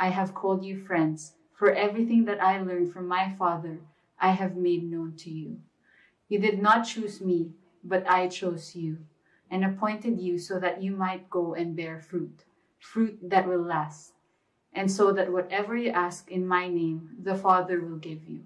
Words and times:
I 0.00 0.08
have 0.08 0.34
called 0.34 0.64
you 0.64 0.82
friends, 0.82 1.34
for 1.52 1.72
everything 1.72 2.24
that 2.24 2.42
I 2.42 2.58
learned 2.58 2.90
from 2.90 3.06
my 3.06 3.34
Father 3.38 3.80
I 4.18 4.30
have 4.30 4.56
made 4.56 4.90
known 4.90 5.12
to 5.18 5.30
you. 5.30 5.60
You 6.28 6.38
did 6.38 6.62
not 6.62 6.86
choose 6.86 7.20
me, 7.20 7.50
but 7.84 8.08
I 8.08 8.28
chose 8.28 8.74
you 8.74 8.96
and 9.50 9.62
appointed 9.62 10.18
you 10.18 10.38
so 10.38 10.58
that 10.58 10.82
you 10.82 10.92
might 10.92 11.28
go 11.28 11.54
and 11.54 11.76
bear 11.76 12.00
fruit, 12.00 12.44
fruit 12.78 13.18
that 13.22 13.46
will 13.46 13.60
last, 13.62 14.12
and 14.72 14.90
so 14.90 15.12
that 15.12 15.30
whatever 15.30 15.76
you 15.76 15.90
ask 15.90 16.30
in 16.30 16.46
my 16.46 16.66
name, 16.66 17.10
the 17.22 17.34
Father 17.34 17.80
will 17.80 17.98
give 17.98 18.24
you. 18.26 18.40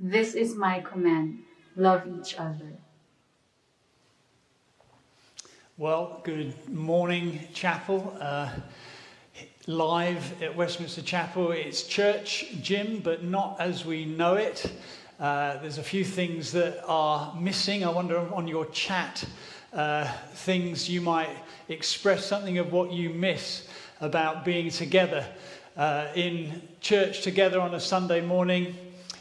This 0.00 0.34
is 0.34 0.56
my 0.56 0.80
command 0.80 1.38
love 1.76 2.02
each 2.18 2.34
other. 2.38 2.72
Well, 5.76 6.20
good 6.24 6.54
morning, 6.68 7.38
Chapel. 7.54 8.16
Uh, 8.20 8.50
live 9.68 10.42
at 10.42 10.56
Westminster 10.56 11.02
Chapel. 11.02 11.52
It's 11.52 11.82
church, 11.82 12.46
Jim, 12.62 13.00
but 13.00 13.22
not 13.22 13.60
as 13.60 13.84
we 13.84 14.06
know 14.06 14.36
it. 14.36 14.72
Uh, 15.20 15.58
there's 15.58 15.76
a 15.76 15.82
few 15.82 16.06
things 16.06 16.52
that 16.52 16.82
are 16.86 17.36
missing. 17.38 17.84
I 17.84 17.90
wonder 17.90 18.18
on 18.32 18.48
your 18.48 18.64
chat, 18.70 19.22
uh, 19.74 20.10
things 20.32 20.88
you 20.88 21.02
might 21.02 21.28
express 21.68 22.24
something 22.24 22.56
of 22.56 22.72
what 22.72 22.92
you 22.92 23.10
miss 23.10 23.68
about 24.00 24.42
being 24.42 24.70
together 24.70 25.26
uh, 25.76 26.06
in 26.14 26.62
church 26.80 27.20
together 27.20 27.60
on 27.60 27.74
a 27.74 27.80
Sunday 27.80 28.22
morning. 28.22 28.74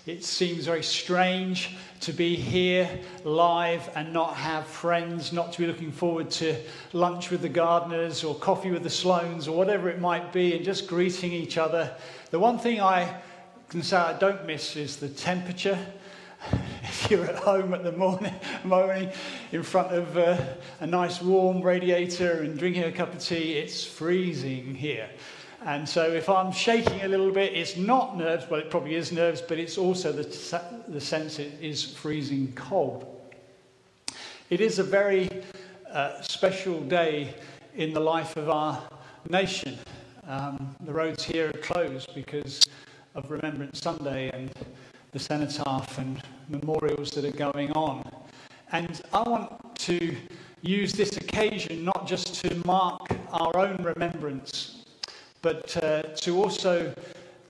It 0.07 0.23
seems 0.23 0.63
very 0.63 0.83
strange 0.83 1.75
to 1.99 2.13
be 2.13 2.37
here 2.37 2.89
live 3.25 3.89
and 3.93 4.13
not 4.13 4.35
have 4.35 4.65
friends, 4.65 5.33
not 5.33 5.51
to 5.51 5.59
be 5.59 5.67
looking 5.67 5.91
forward 5.91 6.31
to 6.31 6.55
lunch 6.93 7.29
with 7.29 7.41
the 7.41 7.49
gardeners 7.49 8.23
or 8.23 8.33
coffee 8.33 8.71
with 8.71 8.83
the 8.83 8.89
Sloans 8.89 9.49
or 9.49 9.51
whatever 9.51 9.89
it 9.89 9.99
might 9.99 10.31
be 10.31 10.55
and 10.55 10.63
just 10.63 10.87
greeting 10.87 11.33
each 11.33 11.57
other. 11.57 11.93
The 12.31 12.39
one 12.39 12.57
thing 12.57 12.79
I 12.79 13.19
can 13.67 13.83
say 13.83 13.97
I 13.97 14.17
don't 14.17 14.45
miss 14.45 14.77
is 14.77 14.95
the 14.95 15.09
temperature. 15.09 15.77
if 16.83 17.11
you're 17.11 17.25
at 17.25 17.35
home 17.35 17.73
at 17.73 17.83
the 17.83 17.91
morning, 17.91 18.33
morning 18.63 19.11
in 19.51 19.61
front 19.61 19.91
of 19.91 20.17
uh, 20.17 20.37
a 20.79 20.87
nice 20.87 21.21
warm 21.21 21.61
radiator 21.61 22.43
and 22.43 22.57
drinking 22.57 22.83
a 22.83 22.93
cup 22.93 23.13
of 23.13 23.19
tea, 23.19 23.57
it's 23.57 23.83
freezing 23.83 24.73
here. 24.73 25.09
And 25.65 25.87
so 25.87 26.11
if 26.11 26.29
I'm 26.29 26.51
shaking 26.51 27.01
a 27.01 27.07
little 27.07 27.31
bit, 27.31 27.53
it's 27.53 27.77
not 27.77 28.17
nerves, 28.17 28.45
well, 28.49 28.59
it 28.59 28.69
probably 28.69 28.95
is 28.95 29.11
nerves, 29.11 29.41
but 29.41 29.57
it's 29.57 29.77
also 29.77 30.11
the, 30.11 30.23
the 30.87 31.01
sense 31.01 31.39
it 31.39 31.53
is 31.59 31.83
freezing 31.83 32.51
cold. 32.53 33.05
It 34.49 34.61
is 34.61 34.79
a 34.79 34.83
very 34.83 35.29
uh, 35.91 36.21
special 36.21 36.79
day 36.81 37.33
in 37.75 37.93
the 37.93 37.99
life 37.99 38.37
of 38.37 38.49
our 38.49 38.81
nation. 39.29 39.77
Um, 40.27 40.75
the 40.85 40.93
roads 40.93 41.23
here 41.23 41.49
are 41.49 41.59
closed 41.59 42.13
because 42.13 42.61
of 43.15 43.31
Remembrance 43.31 43.81
Sunday 43.81 44.29
and 44.33 44.51
the 45.11 45.19
cenotaph 45.19 45.97
and 45.97 46.21
memorials 46.49 47.11
that 47.11 47.25
are 47.25 47.31
going 47.31 47.71
on. 47.71 48.09
And 48.71 49.01
I 49.11 49.27
want 49.27 49.75
to 49.79 50.15
use 50.61 50.93
this 50.93 51.17
occasion 51.17 51.83
not 51.83 52.07
just 52.07 52.35
to 52.45 52.55
mark 52.65 53.01
our 53.31 53.57
own 53.57 53.77
remembrance 53.83 54.76
but 55.47 55.81
uh, 55.81 56.01
to 56.01 56.43
also 56.43 56.93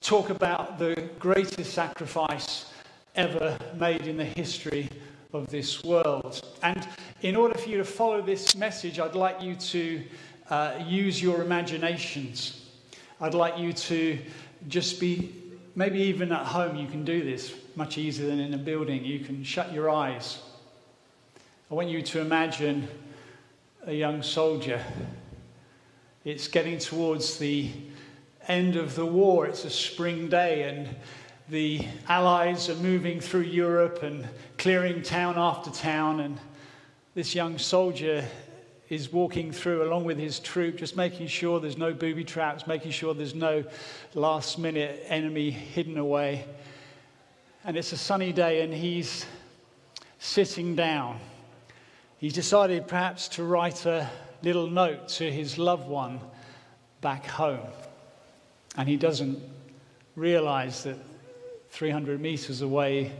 talk 0.01 0.29
about 0.29 0.77
the 0.77 1.09
greatest 1.17 1.73
sacrifice 1.73 2.71
ever 3.15 3.57
made 3.79 4.05
in 4.05 4.17
the 4.17 4.23
history 4.23 4.87
of 5.33 5.47
this 5.49 5.83
world. 5.83 6.39
And 6.61 6.87
in 7.23 7.35
order 7.35 7.57
for 7.57 7.67
you 7.67 7.77
to 7.77 7.83
follow 7.83 8.21
this 8.21 8.55
message, 8.55 8.99
I'd 8.99 9.15
like 9.15 9.41
you 9.41 9.55
to 9.55 10.03
uh, 10.51 10.73
use 10.85 11.19
your 11.19 11.41
imaginations. 11.41 12.67
I'd 13.19 13.33
like 13.33 13.57
you 13.57 13.73
to 13.73 14.19
just 14.67 14.99
be, 14.99 15.33
maybe 15.73 15.99
even 15.99 16.31
at 16.31 16.45
home, 16.45 16.75
you 16.75 16.85
can 16.85 17.03
do 17.03 17.23
this 17.23 17.51
much 17.75 17.97
easier 17.97 18.27
than 18.27 18.39
in 18.39 18.53
a 18.53 18.59
building. 18.59 19.03
You 19.03 19.21
can 19.21 19.43
shut 19.43 19.73
your 19.73 19.89
eyes. 19.89 20.37
I 21.71 21.73
want 21.73 21.89
you 21.89 22.03
to 22.03 22.21
imagine 22.21 22.89
a 23.87 23.93
young 23.93 24.21
soldier 24.21 24.83
it's 26.27 26.49
getting 26.49 26.77
towards 26.77 27.37
the 27.37 27.71
end 28.49 28.75
of 28.75 28.95
the 28.95 29.05
war. 29.05 29.47
It's 29.47 29.63
a 29.63 29.69
spring 29.69 30.27
day, 30.27 30.63
and 30.63 30.89
the 31.47 31.87
Allies 32.09 32.69
are 32.69 32.75
moving 32.75 33.21
through 33.21 33.43
Europe 33.43 34.03
and 34.03 34.27
clearing 34.57 35.01
town 35.01 35.35
after 35.37 35.71
town. 35.71 36.19
And 36.19 36.37
this 37.13 37.33
young 37.33 37.57
soldier 37.57 38.25
is 38.89 39.13
walking 39.13 39.53
through 39.53 39.83
along 39.83 40.03
with 40.03 40.17
his 40.17 40.41
troop, 40.41 40.75
just 40.75 40.97
making 40.97 41.27
sure 41.27 41.61
there's 41.61 41.77
no 41.77 41.93
booby 41.93 42.25
traps, 42.25 42.67
making 42.67 42.91
sure 42.91 43.13
there's 43.13 43.33
no 43.33 43.63
last 44.13 44.59
minute 44.59 45.05
enemy 45.07 45.49
hidden 45.49 45.97
away. 45.97 46.43
And 47.63 47.77
it's 47.77 47.93
a 47.93 47.97
sunny 47.97 48.33
day, 48.33 48.63
and 48.63 48.73
he's 48.73 49.25
sitting 50.19 50.75
down. 50.75 51.19
He's 52.17 52.33
decided 52.33 52.85
perhaps 52.85 53.29
to 53.29 53.45
write 53.45 53.85
a 53.85 54.09
little 54.41 54.67
note 54.67 55.07
to 55.09 55.31
his 55.31 55.57
loved 55.57 55.87
one 55.87 56.19
back 57.01 57.25
home. 57.25 57.67
And 58.75 58.87
he 58.87 58.97
doesn't 58.97 59.39
realize 60.15 60.83
that 60.83 60.97
300 61.71 62.19
meters 62.19 62.61
away 62.61 63.11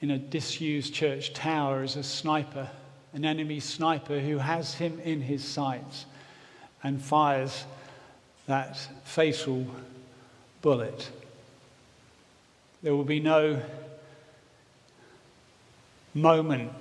in 0.00 0.10
a 0.10 0.18
disused 0.18 0.94
church 0.94 1.32
tower 1.32 1.82
is 1.82 1.96
a 1.96 2.02
sniper, 2.02 2.68
an 3.12 3.24
enemy 3.24 3.60
sniper 3.60 4.18
who 4.18 4.38
has 4.38 4.74
him 4.74 4.98
in 5.00 5.20
his 5.20 5.44
sights 5.44 6.06
and 6.82 7.00
fires 7.00 7.64
that 8.46 8.76
fatal 9.04 9.66
bullet. 10.62 11.10
There 12.82 12.94
will 12.94 13.04
be 13.04 13.20
no 13.20 13.60
moment 16.14 16.72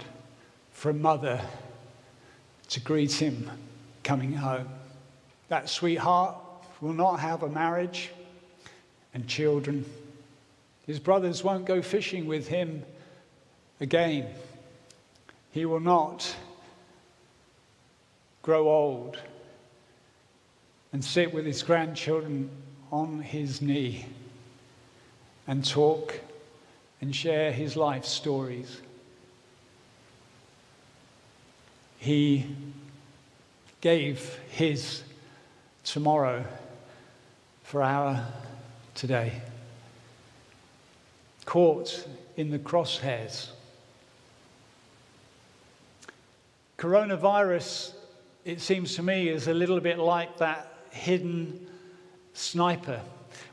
for 0.71 0.93
mother 0.93 1.41
to 2.69 2.79
greet 2.79 3.13
him 3.13 3.49
coming 4.03 4.33
home. 4.33 4.69
That 5.49 5.69
sweetheart 5.69 6.35
will 6.81 6.93
not 6.93 7.19
have 7.19 7.43
a 7.43 7.49
marriage 7.49 8.11
and 9.13 9.27
children. 9.27 9.85
His 10.85 10.99
brothers 10.99 11.43
won't 11.43 11.65
go 11.65 11.81
fishing 11.81 12.27
with 12.27 12.47
him 12.47 12.83
again. 13.79 14.27
He 15.51 15.65
will 15.65 15.79
not 15.79 16.35
grow 18.41 18.69
old 18.69 19.17
and 20.93 21.03
sit 21.03 21.33
with 21.33 21.45
his 21.45 21.61
grandchildren 21.63 22.49
on 22.91 23.21
his 23.21 23.61
knee 23.61 24.05
and 25.47 25.65
talk 25.65 26.19
and 27.01 27.15
share 27.15 27.51
his 27.51 27.75
life 27.75 28.05
stories. 28.05 28.81
He 31.99 32.45
gave 33.81 34.39
his 34.49 35.03
tomorrow 35.83 36.45
for 37.63 37.83
our 37.83 38.25
today. 38.95 39.41
Caught 41.45 42.07
in 42.37 42.51
the 42.51 42.59
crosshairs. 42.59 43.49
Coronavirus, 46.77 47.91
it 48.45 48.61
seems 48.61 48.95
to 48.95 49.03
me, 49.03 49.27
is 49.27 49.47
a 49.47 49.53
little 49.53 49.81
bit 49.81 49.99
like 49.99 50.37
that 50.37 50.73
hidden 50.91 51.67
sniper. 52.33 53.01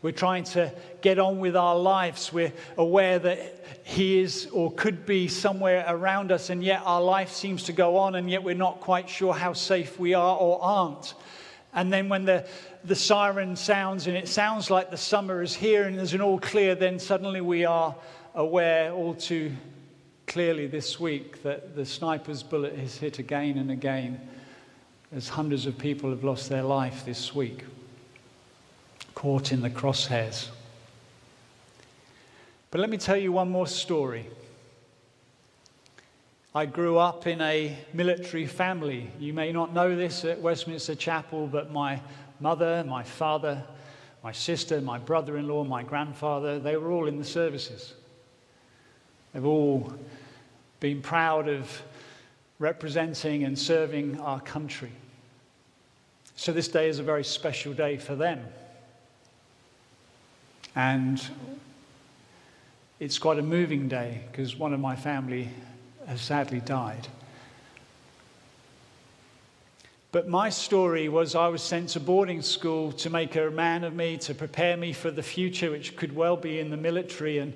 We're 0.02 0.12
trying 0.12 0.44
to 0.44 0.72
get 1.00 1.18
on 1.18 1.38
with 1.38 1.56
our 1.56 1.76
lives. 1.76 2.32
We're 2.32 2.52
aware 2.76 3.18
that 3.18 3.80
He 3.84 4.20
is 4.20 4.46
or 4.52 4.72
could 4.72 5.06
be 5.06 5.28
somewhere 5.28 5.84
around 5.88 6.32
us, 6.32 6.50
and 6.50 6.62
yet 6.62 6.82
our 6.84 7.00
life 7.00 7.30
seems 7.32 7.64
to 7.64 7.72
go 7.72 7.96
on, 7.96 8.14
and 8.14 8.30
yet 8.30 8.42
we're 8.42 8.54
not 8.54 8.80
quite 8.80 9.08
sure 9.08 9.34
how 9.34 9.52
safe 9.52 9.98
we 9.98 10.14
are 10.14 10.36
or 10.36 10.62
aren't. 10.62 11.14
And 11.72 11.92
then 11.92 12.08
when 12.08 12.24
the, 12.24 12.46
the 12.84 12.94
siren 12.94 13.54
sounds 13.54 14.06
and 14.06 14.16
it 14.16 14.28
sounds 14.28 14.70
like 14.70 14.90
the 14.90 14.96
summer 14.96 15.42
is 15.42 15.54
here 15.54 15.84
and 15.84 15.98
there's 15.98 16.14
an 16.14 16.22
all 16.22 16.38
clear, 16.38 16.74
then 16.74 16.98
suddenly 16.98 17.42
we 17.42 17.66
are 17.66 17.94
aware 18.34 18.92
all 18.92 19.14
too 19.14 19.52
clearly 20.26 20.66
this 20.66 20.98
week 20.98 21.42
that 21.42 21.76
the 21.76 21.84
sniper's 21.84 22.42
bullet 22.42 22.74
has 22.76 22.96
hit 22.96 23.18
again 23.18 23.58
and 23.58 23.70
again 23.70 24.20
as 25.12 25.28
hundreds 25.28 25.66
of 25.66 25.78
people 25.78 26.10
have 26.10 26.24
lost 26.24 26.48
their 26.48 26.62
life 26.62 27.04
this 27.04 27.34
week, 27.34 27.64
caught 29.16 29.50
in 29.50 29.62
the 29.62 29.70
crosshairs. 29.70 30.50
But 32.70 32.82
let 32.82 32.90
me 32.90 32.98
tell 32.98 33.16
you 33.16 33.32
one 33.32 33.50
more 33.50 33.66
story. 33.66 34.26
I 36.54 36.66
grew 36.66 36.98
up 36.98 37.26
in 37.26 37.40
a 37.40 37.76
military 37.94 38.46
family. 38.46 39.10
You 39.18 39.32
may 39.32 39.52
not 39.52 39.72
know 39.72 39.96
this 39.96 40.24
at 40.26 40.40
Westminster 40.40 40.94
Chapel, 40.94 41.46
but 41.46 41.72
my 41.72 42.00
mother, 42.40 42.84
my 42.86 43.02
father, 43.02 43.64
my 44.22 44.32
sister, 44.32 44.82
my 44.82 44.98
brother 44.98 45.38
in 45.38 45.48
law, 45.48 45.64
my 45.64 45.82
grandfather, 45.82 46.58
they 46.58 46.76
were 46.76 46.92
all 46.92 47.08
in 47.08 47.16
the 47.16 47.24
services. 47.24 47.94
They've 49.32 49.46
all 49.46 49.94
been 50.78 51.00
proud 51.00 51.48
of 51.48 51.82
representing 52.58 53.44
and 53.44 53.58
serving 53.58 54.20
our 54.20 54.40
country. 54.40 54.92
So 56.36 56.52
this 56.52 56.68
day 56.68 56.90
is 56.90 56.98
a 56.98 57.02
very 57.02 57.24
special 57.24 57.72
day 57.72 57.96
for 57.96 58.14
them. 58.14 58.44
And 60.76 61.20
it's 63.00 63.18
quite 63.18 63.38
a 63.38 63.42
moving 63.42 63.88
day 63.88 64.22
because 64.30 64.56
one 64.56 64.72
of 64.72 64.80
my 64.80 64.94
family 64.94 65.48
has 66.06 66.20
sadly 66.20 66.60
died. 66.60 67.08
But 70.12 70.28
my 70.28 70.48
story 70.50 71.08
was 71.08 71.34
I 71.34 71.48
was 71.48 71.62
sent 71.62 71.90
to 71.90 72.00
boarding 72.00 72.40
school 72.40 72.92
to 72.92 73.10
make 73.10 73.34
a 73.36 73.50
man 73.50 73.82
of 73.84 73.94
me, 73.94 74.16
to 74.18 74.34
prepare 74.34 74.76
me 74.76 74.92
for 74.92 75.10
the 75.10 75.22
future, 75.22 75.70
which 75.70 75.96
could 75.96 76.14
well 76.14 76.36
be 76.36 76.60
in 76.60 76.70
the 76.70 76.76
military. 76.76 77.38
And 77.38 77.54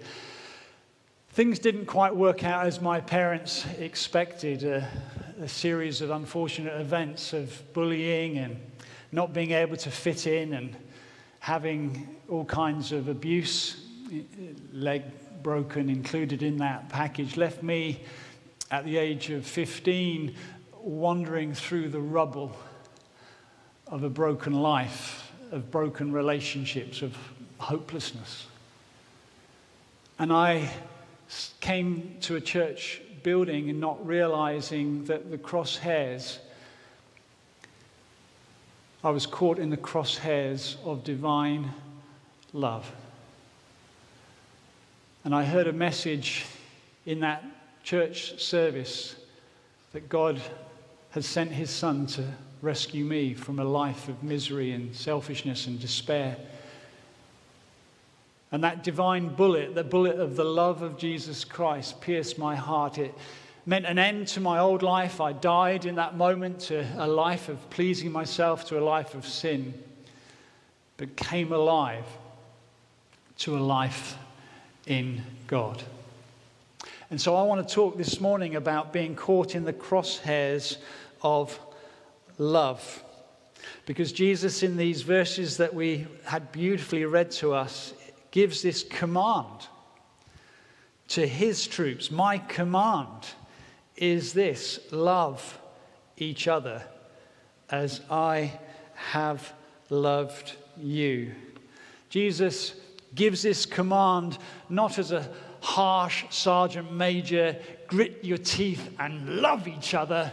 things 1.31 1.59
didn't 1.59 1.87
quite 1.87 2.15
work 2.15 2.43
out 2.43 2.67
as 2.67 2.81
my 2.81 3.01
parents 3.01 3.65
expected. 3.79 4.65
A, 4.65 4.89
a 5.41 5.49
series 5.49 6.03
of 6.03 6.11
unfortunate 6.11 6.79
events 6.79 7.33
of 7.33 7.63
bullying 7.73 8.37
and 8.37 8.59
not 9.11 9.33
being 9.33 9.53
able 9.53 9.77
to 9.77 9.91
fit 9.91 10.27
in 10.27 10.53
and 10.53 10.77
having 11.41 12.17
all 12.29 12.45
kinds 12.45 12.93
of 12.93 13.09
abuse, 13.09 13.85
leg 14.73 15.03
broken 15.43 15.89
included 15.89 16.43
in 16.43 16.59
that 16.59 16.89
package, 16.89 17.37
left 17.37 17.63
me 17.63 18.01
at 18.71 18.85
the 18.85 18.97
age 18.97 19.31
of 19.31 19.45
15 19.45 20.35
wandering 20.83 21.53
through 21.53 21.89
the 21.89 22.01
rubble 22.01 22.57
of 23.87 24.05
a 24.05 24.09
broken 24.09 24.53
life, 24.53 25.33
of 25.51 25.71
broken 25.71 26.13
relationships, 26.13 27.03
of 27.03 27.17
hopelessness. 27.59 28.47
And 30.19 30.33
I 30.33 30.71
came 31.61 32.17
to 32.21 32.37
a 32.37 32.41
church 32.41 33.01
building 33.23 33.71
and 33.71 33.81
not 33.81 34.05
realizing 34.07 35.05
that 35.05 35.31
the 35.31 35.39
crosshairs, 35.39 36.39
I 39.03 39.09
was 39.11 39.25
caught 39.25 39.59
in 39.59 39.71
the 39.71 39.79
crosshairs 39.79 40.77
of 40.85 41.05
divine 41.05 41.73
love. 42.53 42.91
And 45.25 45.35
I 45.35 45.45
heard 45.45 45.67
a 45.67 45.73
message 45.73 46.45
in 47.07 47.21
that 47.21 47.43
church 47.83 48.39
service 48.39 49.17
that 49.93 50.11
God 50.11 50.39
has 51.13 51.25
sent 51.25 51.51
his 51.51 51.71
son 51.71 52.07
to 52.09 52.25
rescue 52.61 53.05
me 53.07 53.33
from 53.33 53.59
a 53.59 53.65
life 53.65 54.09
of 54.09 54.23
misery 54.23 54.73
and 54.73 54.95
selfishness 54.95 55.67
and 55.67 55.81
despair. 55.81 56.37
And 58.53 58.63
that 58.65 58.85
divine 58.85 59.35
bullet, 59.35 59.75
the 59.75 59.85
bullet 59.85 60.21
of 60.21 60.37
the 60.37 60.45
love 60.45 60.83
of 60.83 60.99
Jesus 60.99 61.43
Christ, 61.43 62.03
pierced 62.03 62.39
my 62.39 62.55
heart. 62.55 62.99
It 62.99 63.15
meant 63.71 63.87
an 63.87 64.01
end 64.01 64.27
to 64.27 64.41
my 64.41 64.59
old 64.59 64.83
life. 64.83 65.21
I 65.21 65.33
died 65.33 65.85
in 65.85 65.95
that 65.95 66.17
moment 66.17 66.59
to 66.63 66.85
a 66.99 67.07
life 67.07 67.49
of 67.49 67.71
pleasing 67.71 68.11
myself, 68.11 68.65
to 68.65 68.81
a 68.81 68.83
life 68.83 69.15
of 69.15 69.25
sin, 69.25 69.73
but 70.97 71.17
came 71.17 71.53
alive 71.53 72.05
to 73.39 73.57
a 73.57 73.61
life 73.61 74.19
in 74.89 75.23
God. 75.47 75.85
And 77.11 77.21
so 77.21 77.37
I 77.37 77.45
want 77.45 77.67
to 77.67 77.73
talk 77.73 77.97
this 77.97 78.21
morning 78.21 78.57
about 78.57 78.93
being 78.93 79.15
caught 79.15 79.55
in 79.55 79.63
the 79.63 79.73
crosshairs 79.73 80.79
of 81.23 81.57
love. 82.39 83.05
Because 83.87 84.11
Jesus, 84.11 84.65
in 84.65 84.77
these 84.77 85.03
verses 85.03 85.59
that 85.59 85.73
we 85.73 86.09
had 86.25 86.51
beautifully 86.51 87.05
read 87.05 87.31
to 87.33 87.55
us, 87.55 87.95
gives 88.33 88.63
this 88.63 88.83
command 88.83 89.69
to 91.07 91.25
his 91.25 91.69
troops. 91.69 92.11
My 92.11 92.39
command 92.39 93.29
is 94.01 94.33
this 94.33 94.81
love 94.91 95.61
each 96.17 96.49
other 96.49 96.83
as 97.71 98.01
I 98.11 98.59
have 98.95 99.53
loved 99.91 100.57
you. 100.77 101.33
Jesus 102.09 102.75
gives 103.15 103.43
this 103.43 103.67
command 103.67 104.39
not 104.69 104.99
as 104.99 105.13
a 105.13 105.31
harsh 105.61 106.25
sergeant 106.31 106.93
major, 106.93 107.57
grit 107.87 108.19
your 108.23 108.39
teeth 108.39 108.95
and 108.99 109.37
love 109.37 109.69
each 109.69 109.95
other. 109.95 110.33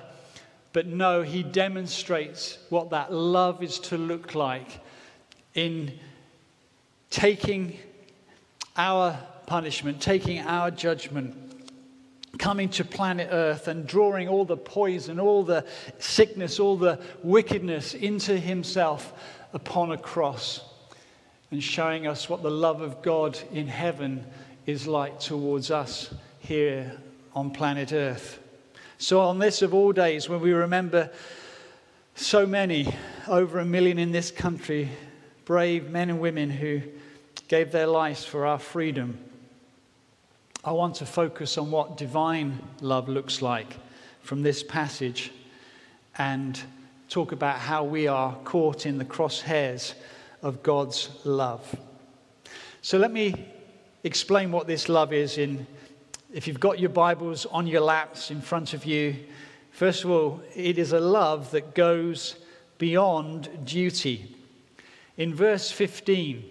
But 0.74 0.88
no, 0.88 1.22
he 1.22 1.44
demonstrates 1.44 2.58
what 2.69 2.90
that 2.92 3.12
love 3.12 3.62
is 3.62 3.80
to 3.80 3.98
look 3.98 4.34
like 4.36 4.80
in 5.54 5.92
taking 7.10 7.78
our 8.75 9.18
punishment, 9.48 10.02
taking 10.02 10.40
our 10.40 10.69
judgment, 10.72 11.47
coming 12.38 12.69
to 12.69 12.86
planet 12.86 13.30
Earth 13.31 13.68
and 13.68 13.88
drawing 13.88 14.28
all 14.28 14.45
the 14.45 14.57
poison, 14.57 15.19
all 15.19 15.44
the 15.44 15.66
sickness, 16.00 16.60
all 16.60 16.78
the 16.78 17.00
wickedness 17.24 17.94
into 17.94 18.38
himself 18.38 19.13
upon 19.54 19.92
a 19.92 19.98
cross 19.98 20.62
and 21.51 21.63
showing 21.63 22.07
us 22.07 22.30
what 22.30 22.44
the 22.44 22.51
love 22.51 22.81
of 22.81 23.01
God 23.01 23.39
in 23.51 23.68
heaven 23.68 24.26
is 24.66 24.85
like 24.85 25.19
towards 25.19 25.71
us 25.71 26.14
here 26.40 26.97
on 27.33 27.52
planet 27.52 27.94
Earth. 27.94 28.40
So, 28.97 29.21
on 29.21 29.40
this 29.40 29.62
of 29.62 29.73
all 29.73 29.92
days, 29.92 30.28
when 30.28 30.42
we 30.42 30.52
remember 30.54 31.12
so 32.16 32.45
many, 32.45 32.94
over 33.28 33.59
a 33.59 33.66
million 33.66 34.00
in 34.00 34.12
this 34.12 34.31
country, 34.31 34.90
brave 35.45 35.90
men 35.90 36.09
and 36.09 36.19
women 36.19 36.50
who 36.50 36.81
gave 37.47 37.71
their 37.71 37.88
lives 37.88 38.26
for 38.26 38.45
our 38.45 38.59
freedom, 38.59 39.18
I 40.68 40.71
want 40.71 40.95
to 40.95 41.06
focus 41.06 41.57
on 41.57 41.71
what 41.71 41.95
divine 41.95 42.62
love 42.81 43.07
looks 43.07 43.42
like 43.42 43.78
from 44.19 44.44
this 44.44 44.64
passage 44.64 45.31
and 46.18 46.62
talk 47.07 47.31
about 47.31 47.57
how 47.57 47.86
we 47.86 48.07
are 48.07 48.36
caught 48.44 48.86
in 48.86 48.97
the 48.97 49.06
crosshairs 49.06 49.94
of 50.42 50.62
God's 50.64 51.09
love. 51.24 51.74
So, 52.81 52.97
let 52.97 53.14
me 53.14 53.47
explain 54.04 54.52
what 54.52 54.68
this 54.68 54.90
love 54.90 55.14
is 55.14 55.38
in 55.38 55.66
if 56.33 56.47
you've 56.50 56.59
got 56.59 56.80
your 56.80 56.90
bibles 56.90 57.45
on 57.45 57.66
your 57.66 57.80
laps 57.80 58.30
in 58.30 58.42
front 58.42 58.74
of 58.74 58.83
you 58.83 59.16
first 59.71 60.04
of 60.04 60.12
all 60.12 60.42
it 60.54 60.78
is 60.78 60.92
a 60.92 61.00
love 61.00 61.50
that 61.52 61.76
goes 61.76 62.36
beyond 62.78 63.47
duty 63.66 64.36
in 65.16 65.33
verse 65.33 65.71
15 65.71 66.44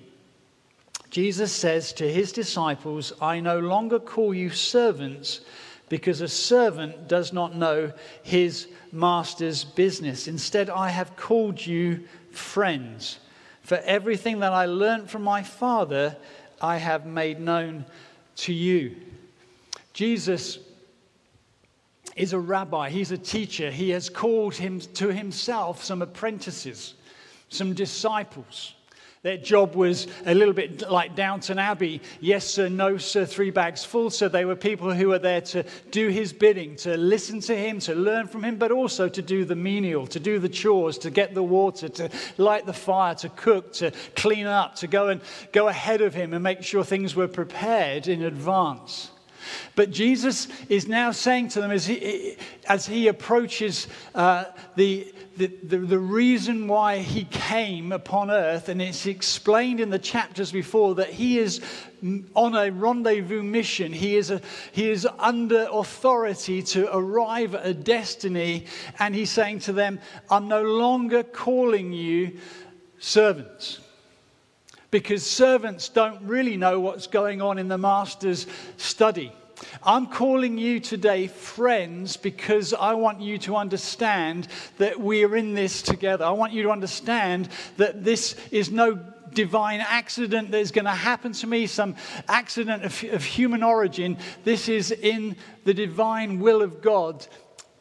jesus 1.16 1.52
says 1.52 1.92
to 1.92 2.06
his 2.06 2.30
disciples 2.30 3.12
i 3.22 3.40
no 3.40 3.58
longer 3.58 3.98
call 3.98 4.34
you 4.34 4.50
servants 4.50 5.40
because 5.88 6.20
a 6.20 6.28
servant 6.28 7.08
does 7.08 7.32
not 7.32 7.56
know 7.56 7.90
his 8.22 8.68
master's 8.92 9.64
business 9.64 10.28
instead 10.28 10.68
i 10.68 10.88
have 10.90 11.16
called 11.16 11.64
you 11.64 12.04
friends 12.32 13.18
for 13.62 13.76
everything 13.78 14.40
that 14.40 14.52
i 14.52 14.66
learned 14.66 15.08
from 15.10 15.22
my 15.22 15.42
father 15.42 16.14
I 16.60 16.78
have 16.78 17.06
made 17.06 17.40
known 17.40 17.84
to 18.36 18.52
you. 18.52 18.96
Jesus 19.92 20.58
is 22.14 22.32
a 22.32 22.38
rabbi, 22.38 22.88
he's 22.88 23.12
a 23.12 23.18
teacher. 23.18 23.70
He 23.70 23.90
has 23.90 24.08
called 24.08 24.54
him 24.54 24.80
to 24.80 25.12
himself 25.12 25.84
some 25.84 26.00
apprentices, 26.00 26.94
some 27.50 27.74
disciples. 27.74 28.74
Their 29.26 29.36
job 29.36 29.74
was 29.74 30.06
a 30.24 30.36
little 30.36 30.54
bit 30.54 30.88
like 30.88 31.16
Downton 31.16 31.58
Abbey 31.58 32.00
yes, 32.20 32.44
sir, 32.44 32.68
no, 32.68 32.96
sir, 32.96 33.24
three 33.24 33.50
bags 33.50 33.84
full. 33.84 34.08
So 34.08 34.28
they 34.28 34.44
were 34.44 34.54
people 34.54 34.94
who 34.94 35.08
were 35.08 35.18
there 35.18 35.40
to 35.40 35.64
do 35.90 36.10
his 36.10 36.32
bidding, 36.32 36.76
to 36.76 36.96
listen 36.96 37.40
to 37.40 37.56
him, 37.56 37.80
to 37.80 37.94
learn 37.96 38.28
from 38.28 38.44
him, 38.44 38.54
but 38.54 38.70
also 38.70 39.08
to 39.08 39.20
do 39.20 39.44
the 39.44 39.56
menial, 39.56 40.06
to 40.06 40.20
do 40.20 40.38
the 40.38 40.48
chores, 40.48 40.96
to 40.98 41.10
get 41.10 41.34
the 41.34 41.42
water, 41.42 41.88
to 41.88 42.08
light 42.36 42.66
the 42.66 42.72
fire, 42.72 43.16
to 43.16 43.28
cook, 43.30 43.72
to 43.72 43.90
clean 44.14 44.46
up, 44.46 44.76
to 44.76 44.86
go 44.86 45.08
and 45.08 45.20
go 45.50 45.66
ahead 45.66 46.02
of 46.02 46.14
him 46.14 46.32
and 46.32 46.44
make 46.44 46.62
sure 46.62 46.84
things 46.84 47.16
were 47.16 47.26
prepared 47.26 48.06
in 48.06 48.22
advance. 48.22 49.10
But 49.74 49.90
Jesus 49.90 50.48
is 50.68 50.88
now 50.88 51.10
saying 51.10 51.48
to 51.50 51.60
them 51.60 51.70
as 51.70 51.86
he, 51.86 52.36
as 52.68 52.86
he 52.86 53.08
approaches 53.08 53.88
uh, 54.14 54.44
the, 54.74 55.12
the, 55.36 55.46
the, 55.62 55.78
the, 55.78 55.98
reason 55.98 56.66
why 56.68 56.98
he 56.98 57.24
came 57.24 57.92
upon 57.92 58.30
earth, 58.30 58.68
and 58.68 58.80
it's 58.80 59.06
explained 59.06 59.80
in 59.80 59.90
the 59.90 59.98
chapters 59.98 60.52
before 60.52 60.94
that 60.96 61.10
he 61.10 61.38
is 61.38 61.60
on 62.34 62.54
a 62.54 62.70
rendezvous 62.70 63.42
mission. 63.42 63.92
He 63.92 64.16
is, 64.16 64.30
a, 64.30 64.40
he 64.72 64.90
is 64.90 65.06
under 65.18 65.68
authority 65.70 66.62
to 66.62 66.94
arrive 66.94 67.54
at 67.54 67.66
a 67.66 67.74
destiny, 67.74 68.66
and 68.98 69.14
he's 69.14 69.30
saying 69.30 69.60
to 69.60 69.72
them, 69.72 70.00
I'm 70.30 70.48
no 70.48 70.62
longer 70.62 71.22
calling 71.22 71.92
you 71.92 72.38
servants 72.98 73.80
because 74.90 75.24
servants 75.24 75.88
don't 75.88 76.22
really 76.22 76.56
know 76.56 76.80
what's 76.80 77.06
going 77.06 77.42
on 77.42 77.58
in 77.58 77.68
the 77.68 77.78
master's 77.78 78.46
study. 78.76 79.32
I'm 79.82 80.06
calling 80.06 80.58
you 80.58 80.80
today 80.80 81.28
friends 81.28 82.16
because 82.16 82.74
I 82.74 82.94
want 82.94 83.20
you 83.20 83.38
to 83.38 83.56
understand 83.56 84.48
that 84.78 85.00
we 85.00 85.24
are 85.24 85.36
in 85.36 85.54
this 85.54 85.82
together. 85.82 86.24
I 86.24 86.30
want 86.30 86.52
you 86.52 86.62
to 86.64 86.70
understand 86.70 87.48
that 87.78 88.04
this 88.04 88.36
is 88.50 88.70
no 88.70 88.98
divine 89.32 89.80
accident 89.80 90.50
that 90.50 90.58
is 90.58 90.72
going 90.72 90.84
to 90.84 90.90
happen 90.90 91.32
to 91.32 91.46
me, 91.46 91.66
some 91.66 91.94
accident 92.28 92.84
of, 92.84 93.04
of 93.12 93.24
human 93.24 93.62
origin. 93.62 94.16
This 94.44 94.68
is 94.68 94.90
in 94.90 95.36
the 95.64 95.74
divine 95.74 96.38
will 96.40 96.62
of 96.62 96.82
God 96.82 97.26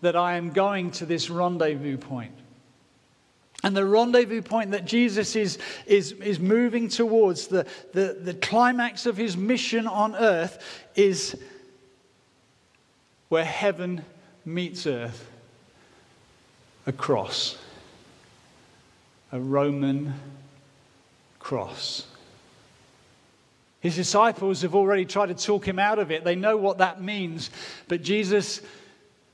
that 0.02 0.16
I 0.16 0.36
am 0.36 0.52
going 0.52 0.92
to 0.92 1.06
this 1.06 1.30
rendezvous 1.30 1.98
point. 1.98 2.34
And 3.64 3.76
the 3.76 3.86
rendezvous 3.86 4.42
point 4.42 4.72
that 4.72 4.86
Jesus 4.86 5.36
is, 5.36 5.58
is, 5.86 6.12
is 6.14 6.40
moving 6.40 6.88
towards, 6.88 7.48
the, 7.48 7.66
the, 7.94 8.18
the 8.22 8.34
climax 8.34 9.06
of 9.06 9.18
his 9.18 9.36
mission 9.36 9.88
on 9.88 10.16
earth, 10.16 10.64
is 10.96 11.36
where 13.30 13.46
heaven 13.46 14.04
meets 14.46 14.86
earth 14.86 15.30
a 16.88 16.92
cross, 16.92 17.58
a 19.32 19.40
Roman 19.40 20.14
cross. 21.40 22.06
His 23.80 23.96
disciples 23.96 24.62
have 24.64 24.76
already 24.76 25.06
tried 25.06 25.28
to 25.28 25.36
talk 25.36 25.68
him 25.68 25.80
out 25.80 26.00
of 26.00 26.12
it. 26.12 26.24
They 26.24 26.36
know 26.36 26.58
what 26.58 26.80
that 26.80 27.02
means. 27.02 27.50
But 27.88 28.02
Jesus 28.02 28.62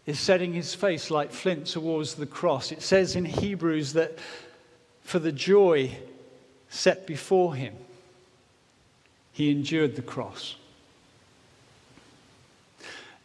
is 0.06 0.20
setting 0.20 0.54
his 0.54 0.74
face 0.74 1.12
like 1.12 1.32
flint 1.32 1.68
towards 1.68 2.16
the 2.16 2.26
cross. 2.26 2.72
It 2.72 2.82
says 2.82 3.16
in 3.16 3.26
Hebrews 3.26 3.94
that 3.94 4.18
for 5.04 5.20
the 5.20 5.32
joy 5.32 5.92
set 6.70 7.06
before 7.06 7.56
him, 7.56 7.76
he 9.32 9.52
endured 9.52 9.96
the 9.96 10.02
cross. 10.02 10.56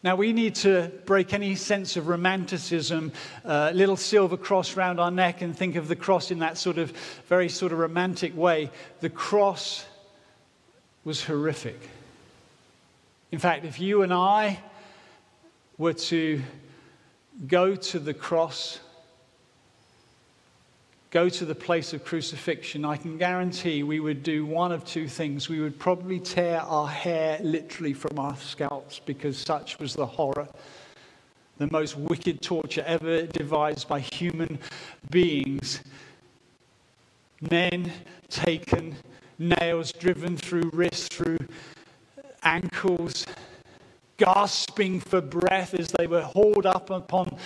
Now, 0.03 0.15
we 0.15 0.33
need 0.33 0.55
to 0.57 0.93
break 1.05 1.33
any 1.33 1.57
sense 1.57 1.97
of 1.97 2.07
romanticism, 2.07 3.13
uh, 3.45 3.73
little 3.75 3.97
silver 3.97 4.37
cross 4.37 4.77
round 4.77 5.01
our 5.01 5.11
neck, 5.11 5.43
and 5.43 5.57
think 5.57 5.75
of 5.75 5.89
the 5.89 5.97
cross 5.97 6.31
in 6.31 6.39
that 6.41 6.59
sort 6.59 6.79
of 6.79 6.93
very 7.27 7.49
sort 7.49 7.73
of 7.73 7.79
romantic 7.79 8.37
way. 8.37 8.71
The 9.01 9.11
cross 9.11 9.85
was 11.03 11.25
horrific. 11.25 11.81
In 13.33 13.39
fact, 13.41 13.65
if 13.65 13.81
you 13.81 14.03
and 14.03 14.13
I 14.13 14.61
were 15.79 15.95
to 15.95 16.41
go 17.47 17.75
to 17.75 17.99
the 17.99 18.15
cross, 18.15 18.81
go 21.11 21.29
to 21.29 21.45
the 21.45 21.55
place 21.55 21.93
of 21.93 22.05
crucifixion, 22.05 22.85
I 22.85 22.97
can 22.97 23.19
guarantee 23.19 23.83
we 23.83 24.01
would 24.01 24.23
do 24.23 24.47
one 24.47 24.73
of 24.73 24.85
two 24.85 25.09
things. 25.09 25.49
We 25.49 25.61
would 25.61 25.79
probably 25.79 26.19
tear 26.19 26.61
our 26.61 26.89
hair 26.89 27.39
literally 27.43 27.93
from 27.93 28.19
our 28.19 28.37
scalps 28.37 28.99
because 28.99 29.39
such 29.39 29.79
was 29.79 29.95
the 29.95 30.07
horror. 30.07 30.49
The 31.59 31.69
most 31.71 31.97
wicked 31.97 32.43
torture 32.43 32.85
ever 32.87 33.23
devised 33.23 33.89
by 33.89 34.01
human 34.01 34.59
beings. 35.11 35.81
Men 37.51 37.93
taken, 38.29 38.97
nails 39.39 39.93
driven 39.93 40.37
through 40.37 40.71
wrists, 40.73 41.09
through 41.09 41.39
ankles, 42.43 43.27
gasping 44.17 45.01
for 45.01 45.21
breath 45.21 45.75
as 45.75 45.91
they 45.93 46.07
were 46.07 46.23
hauled 46.23 46.67
up 46.67 46.91
upon 46.91 47.37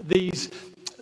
these, 0.00 0.50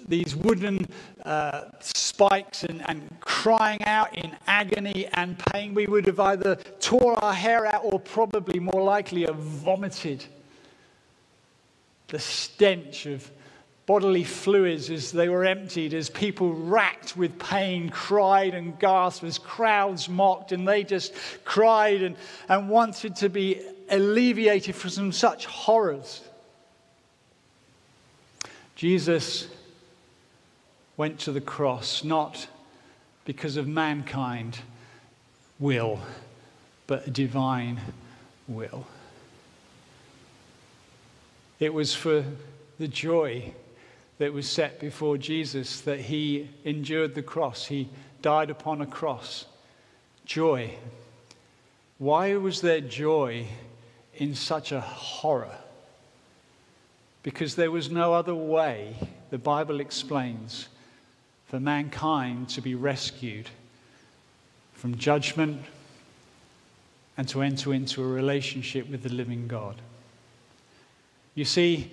these 0.08 0.34
wooden 0.34 0.86
uh, 1.24 1.64
spikes 1.80 2.64
and, 2.64 2.88
and 2.88 3.08
crying 3.20 3.82
out 3.84 4.16
in 4.16 4.36
agony 4.46 5.08
and 5.14 5.38
pain. 5.52 5.74
We 5.74 5.86
would 5.86 6.06
have 6.06 6.20
either 6.20 6.56
tore 6.80 7.22
our 7.22 7.34
hair 7.34 7.66
out 7.66 7.82
or 7.84 8.00
probably 8.00 8.58
more 8.60 8.82
likely 8.82 9.22
have 9.22 9.36
vomited. 9.36 10.24
The 12.08 12.18
stench 12.18 13.06
of 13.06 13.30
bodily 13.86 14.24
fluids 14.24 14.90
as 14.90 15.10
they 15.10 15.28
were 15.28 15.44
emptied, 15.44 15.92
as 15.92 16.08
people 16.08 16.52
racked 16.52 17.16
with 17.16 17.36
pain 17.38 17.88
cried 17.88 18.54
and 18.54 18.78
gasped, 18.78 19.24
as 19.24 19.38
crowds 19.38 20.08
mocked, 20.08 20.52
and 20.52 20.66
they 20.66 20.84
just 20.84 21.14
cried 21.44 22.02
and, 22.02 22.16
and 22.48 22.68
wanted 22.68 23.16
to 23.16 23.28
be 23.28 23.60
alleviated 23.92 24.74
from 24.74 25.12
such 25.12 25.46
horrors. 25.46 26.22
Jesus 28.74 29.46
went 30.96 31.20
to 31.20 31.32
the 31.32 31.40
cross 31.40 32.02
not 32.02 32.48
because 33.24 33.56
of 33.56 33.68
mankind 33.68 34.58
will, 35.60 36.00
but 36.86 37.06
a 37.06 37.10
divine 37.10 37.80
will. 38.48 38.86
It 41.60 41.72
was 41.72 41.94
for 41.94 42.24
the 42.78 42.88
joy 42.88 43.52
that 44.18 44.32
was 44.32 44.48
set 44.48 44.80
before 44.80 45.16
Jesus 45.16 45.82
that 45.82 46.00
he 46.00 46.48
endured 46.64 47.14
the 47.14 47.22
cross. 47.22 47.66
He 47.66 47.88
died 48.20 48.50
upon 48.50 48.80
a 48.80 48.86
cross. 48.86 49.44
Joy. 50.24 50.74
Why 51.98 52.34
was 52.36 52.62
there 52.62 52.80
joy 52.80 53.46
in 54.22 54.36
such 54.36 54.70
a 54.70 54.80
horror? 54.80 55.58
Because 57.24 57.56
there 57.56 57.72
was 57.72 57.90
no 57.90 58.14
other 58.14 58.36
way, 58.36 58.94
the 59.30 59.38
Bible 59.38 59.80
explains, 59.80 60.68
for 61.48 61.58
mankind 61.58 62.48
to 62.50 62.60
be 62.60 62.76
rescued 62.76 63.48
from 64.74 64.96
judgment 64.96 65.60
and 67.16 67.28
to 67.30 67.42
enter 67.42 67.74
into 67.74 68.00
a 68.00 68.06
relationship 68.06 68.88
with 68.88 69.02
the 69.02 69.12
living 69.12 69.48
God. 69.48 69.82
You 71.34 71.44
see, 71.44 71.90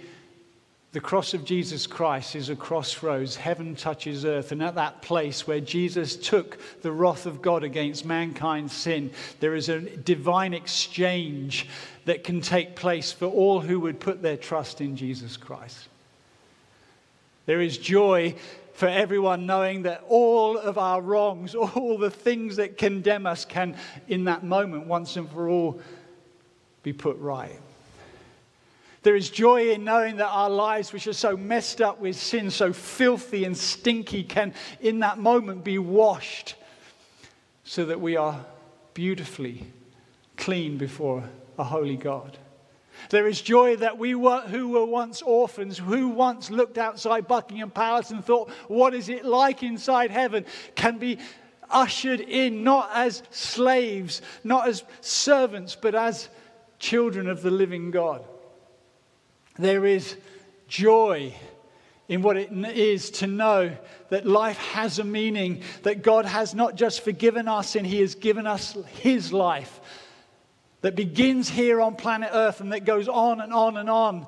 the 0.92 1.00
cross 1.00 1.36
of 1.36 1.46
Jesus 1.46 1.86
Christ 1.86 2.36
is 2.36 2.50
a 2.50 2.56
crossroads. 2.56 3.36
Heaven 3.36 3.76
touches 3.76 4.26
earth. 4.26 4.52
And 4.52 4.64
at 4.64 4.74
that 4.76 5.04
place 5.04 5.46
where 5.46 5.60
Jesus 5.60 6.16
took 6.16 6.58
the 6.82 6.92
wrath 6.92 7.28
of 7.28 7.44
God 7.44 7.64
against 7.64 8.06
mankind's 8.06 8.74
sin, 8.74 9.12
there 9.40 9.54
is 9.54 9.70
a 9.70 9.82
divine 9.82 10.56
exchange 10.56 11.68
that 12.06 12.24
can 12.24 12.42
take 12.42 12.76
place 12.76 13.12
for 13.12 13.28
all 13.28 13.60
who 13.60 13.80
would 13.82 14.00
put 14.00 14.24
their 14.24 14.38
trust 14.38 14.82
in 14.82 14.96
Jesus 14.96 15.38
Christ. 15.38 15.88
There 17.46 17.62
is 17.62 17.78
joy 17.78 18.36
for 18.74 18.88
everyone 18.88 19.46
knowing 19.46 19.84
that 19.84 20.04
all 20.08 20.58
of 20.58 20.80
our 20.80 21.02
wrongs, 21.02 21.54
all 21.56 22.00
the 22.00 22.10
things 22.10 22.56
that 22.56 22.80
condemn 22.80 23.28
us, 23.28 23.46
can, 23.46 23.76
in 24.08 24.24
that 24.24 24.44
moment, 24.44 24.88
once 24.88 25.18
and 25.18 25.30
for 25.30 25.50
all, 25.50 25.80
be 26.82 26.94
put 26.94 27.18
right. 27.20 27.60
There 29.02 29.16
is 29.16 29.30
joy 29.30 29.72
in 29.72 29.84
knowing 29.84 30.18
that 30.18 30.28
our 30.28 30.50
lives, 30.50 30.92
which 30.92 31.08
are 31.08 31.14
so 31.14 31.38
messed 31.38 31.82
up 31.82 32.00
with 32.00 32.18
sin, 32.18 32.50
so 32.50 32.74
filthy 32.74 33.46
and 33.46 33.58
stinky, 33.58 34.24
can 34.24 34.54
in 34.82 35.00
that 35.00 35.18
moment 35.18 35.64
be 35.64 35.78
washed 35.78 36.56
so 37.64 37.86
that 37.86 38.02
we 38.02 38.18
are 38.18 38.46
beautifully 38.94 39.66
clean 40.36 40.78
before 40.78 41.24
a 41.58 41.64
holy 41.64 41.96
God. 41.96 42.38
There 43.10 43.28
is 43.28 43.42
joy 43.42 43.78
that 43.78 43.98
we 43.98 44.16
were, 44.16 44.42
who 44.42 44.70
were 44.70 44.86
once 44.86 45.22
orphans, 45.22 45.78
who 45.78 46.10
once 46.10 46.50
looked 46.50 46.78
outside 46.78 47.28
Buckingham 47.28 47.70
Palace 47.70 48.12
and 48.12 48.24
thought, 48.24 48.50
what 48.68 48.94
is 48.94 49.08
it 49.08 49.24
like 49.24 49.64
inside 49.64 50.12
heaven, 50.12 50.46
can 50.76 50.98
be 50.98 51.20
ushered 51.70 52.20
in 52.20 52.64
not 52.64 52.90
as 52.94 53.24
slaves, 53.30 54.22
not 54.44 54.68
as 54.68 54.84
servants, 55.00 55.78
but 55.80 55.96
as 55.96 56.28
children 56.80 57.30
of 57.30 57.42
the 57.42 57.52
living 57.52 57.92
God. 57.92 58.26
There 59.60 59.86
is 59.86 60.16
joy 60.70 61.34
in 62.08 62.22
what 62.22 62.38
it 62.38 62.52
is 62.52 63.12
to 63.12 63.28
know 63.28 63.76
that 64.10 64.26
life 64.26 64.58
has 64.58 65.00
a 65.00 65.04
meaning, 65.04 65.62
that 65.84 66.02
God 66.02 66.26
has 66.26 66.56
not 66.56 66.76
just 66.76 67.02
forgiven 67.02 67.50
us 67.50 67.76
and 67.76 67.86
He 67.86 68.00
has 68.00 68.16
given 68.16 68.48
us 68.48 68.76
His 68.88 69.34
life 69.34 69.82
that 70.82 70.96
begins 70.96 71.50
here 71.50 71.82
on 71.82 71.96
planet 71.96 72.30
Earth 72.32 72.62
and 72.62 72.72
that 72.72 72.86
goes 72.86 73.10
on 73.10 73.42
and 73.42 73.54
on 73.54 73.76
and 73.76 73.90
on. 73.90 74.26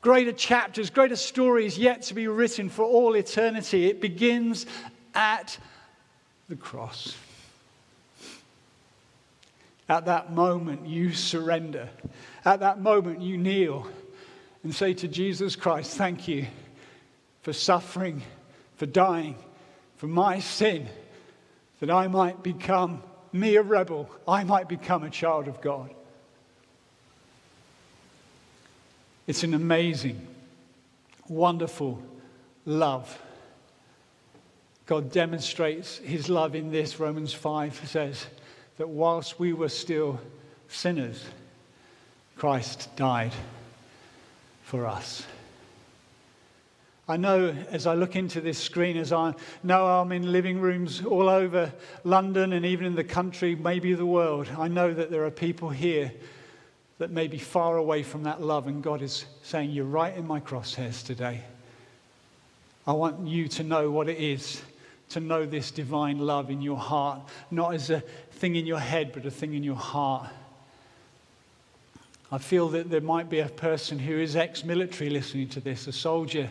Greater 0.00 0.32
chapters, 0.32 0.88
greater 0.88 1.16
stories 1.16 1.78
yet 1.78 2.02
to 2.02 2.14
be 2.14 2.26
written 2.26 2.70
for 2.70 2.84
all 2.84 3.14
eternity. 3.14 3.86
It 3.86 4.00
begins 4.00 4.64
at 5.14 5.58
the 6.48 6.56
cross. 6.56 7.14
At 9.86 10.06
that 10.06 10.32
moment, 10.32 10.86
you 10.86 11.12
surrender. 11.12 11.90
At 12.42 12.60
that 12.60 12.80
moment, 12.80 13.20
you 13.20 13.36
kneel 13.36 13.86
and 14.64 14.74
say 14.74 14.94
to 14.94 15.06
Jesus 15.06 15.54
Christ, 15.54 15.96
Thank 15.96 16.26
you 16.26 16.46
for 17.42 17.52
suffering, 17.52 18.22
for 18.76 18.86
dying, 18.86 19.36
for 19.98 20.06
my 20.06 20.40
sin, 20.40 20.88
that 21.80 21.90
I 21.90 22.08
might 22.08 22.42
become 22.42 23.02
me 23.32 23.56
a 23.56 23.62
rebel, 23.62 24.08
I 24.26 24.44
might 24.44 24.68
become 24.68 25.04
a 25.04 25.10
child 25.10 25.48
of 25.48 25.60
God. 25.60 25.90
It's 29.26 29.42
an 29.42 29.54
amazing, 29.54 30.26
wonderful 31.28 32.02
love. 32.64 33.18
God 34.86 35.10
demonstrates 35.10 35.98
his 35.98 36.28
love 36.28 36.54
in 36.54 36.70
this. 36.70 37.00
Romans 37.00 37.32
5 37.32 37.88
says 37.88 38.26
that 38.76 38.88
whilst 38.88 39.40
we 39.40 39.52
were 39.52 39.70
still 39.70 40.20
sinners, 40.68 41.24
Christ 42.36 42.94
died 42.96 43.32
for 44.64 44.86
us. 44.86 45.24
I 47.06 47.18
know 47.18 47.54
as 47.70 47.86
I 47.86 47.94
look 47.94 48.16
into 48.16 48.40
this 48.40 48.58
screen, 48.58 48.96
as 48.96 49.12
I 49.12 49.34
know 49.62 49.86
I'm 49.86 50.10
in 50.10 50.32
living 50.32 50.58
rooms 50.58 51.04
all 51.04 51.28
over 51.28 51.70
London 52.02 52.54
and 52.54 52.64
even 52.64 52.86
in 52.86 52.94
the 52.94 53.04
country, 53.04 53.54
maybe 53.54 53.92
the 53.92 54.06
world, 54.06 54.48
I 54.58 54.68
know 54.68 54.92
that 54.92 55.10
there 55.10 55.26
are 55.26 55.30
people 55.30 55.68
here 55.68 56.10
that 56.98 57.10
may 57.10 57.28
be 57.28 57.36
far 57.38 57.76
away 57.76 58.02
from 58.02 58.22
that 58.22 58.40
love, 58.40 58.66
and 58.66 58.82
God 58.82 59.02
is 59.02 59.26
saying, 59.42 59.70
You're 59.70 59.84
right 59.84 60.16
in 60.16 60.26
my 60.26 60.40
crosshairs 60.40 61.04
today. 61.04 61.42
I 62.86 62.92
want 62.92 63.26
you 63.26 63.48
to 63.48 63.62
know 63.62 63.90
what 63.90 64.08
it 64.08 64.18
is 64.18 64.62
to 65.10 65.20
know 65.20 65.44
this 65.44 65.70
divine 65.70 66.18
love 66.18 66.50
in 66.50 66.62
your 66.62 66.78
heart, 66.78 67.20
not 67.50 67.74
as 67.74 67.90
a 67.90 68.00
thing 68.32 68.56
in 68.56 68.64
your 68.64 68.78
head, 68.78 69.12
but 69.12 69.26
a 69.26 69.30
thing 69.30 69.54
in 69.54 69.62
your 69.62 69.76
heart. 69.76 70.30
I 72.34 72.38
feel 72.38 72.68
that 72.70 72.90
there 72.90 73.00
might 73.00 73.30
be 73.30 73.38
a 73.38 73.48
person 73.48 73.98
who 73.98 74.18
is 74.18 74.34
ex 74.34 74.64
military 74.64 75.08
listening 75.08 75.48
to 75.50 75.60
this, 75.60 75.86
a 75.86 75.92
soldier 75.92 76.50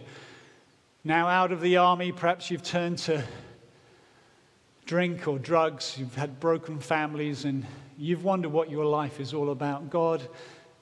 now, 1.05 1.27
out 1.27 1.51
of 1.51 1.59
the 1.59 1.75
army, 1.75 2.13
perhaps 2.13 2.49
you've 2.49 2.63
turned 2.63 2.97
to 2.99 3.21
drink 4.85 5.27
or 5.27 5.37
drugs, 5.37 5.97
you've 5.99 6.15
had 6.15 6.39
broken 6.39 6.79
families, 6.79 7.43
and 7.43 7.65
you've 7.97 8.23
wondered 8.23 8.53
what 8.53 8.71
your 8.71 8.85
life 8.85 9.19
is 9.19 9.33
all 9.33 9.49
about. 9.49 9.89
God 9.89 10.25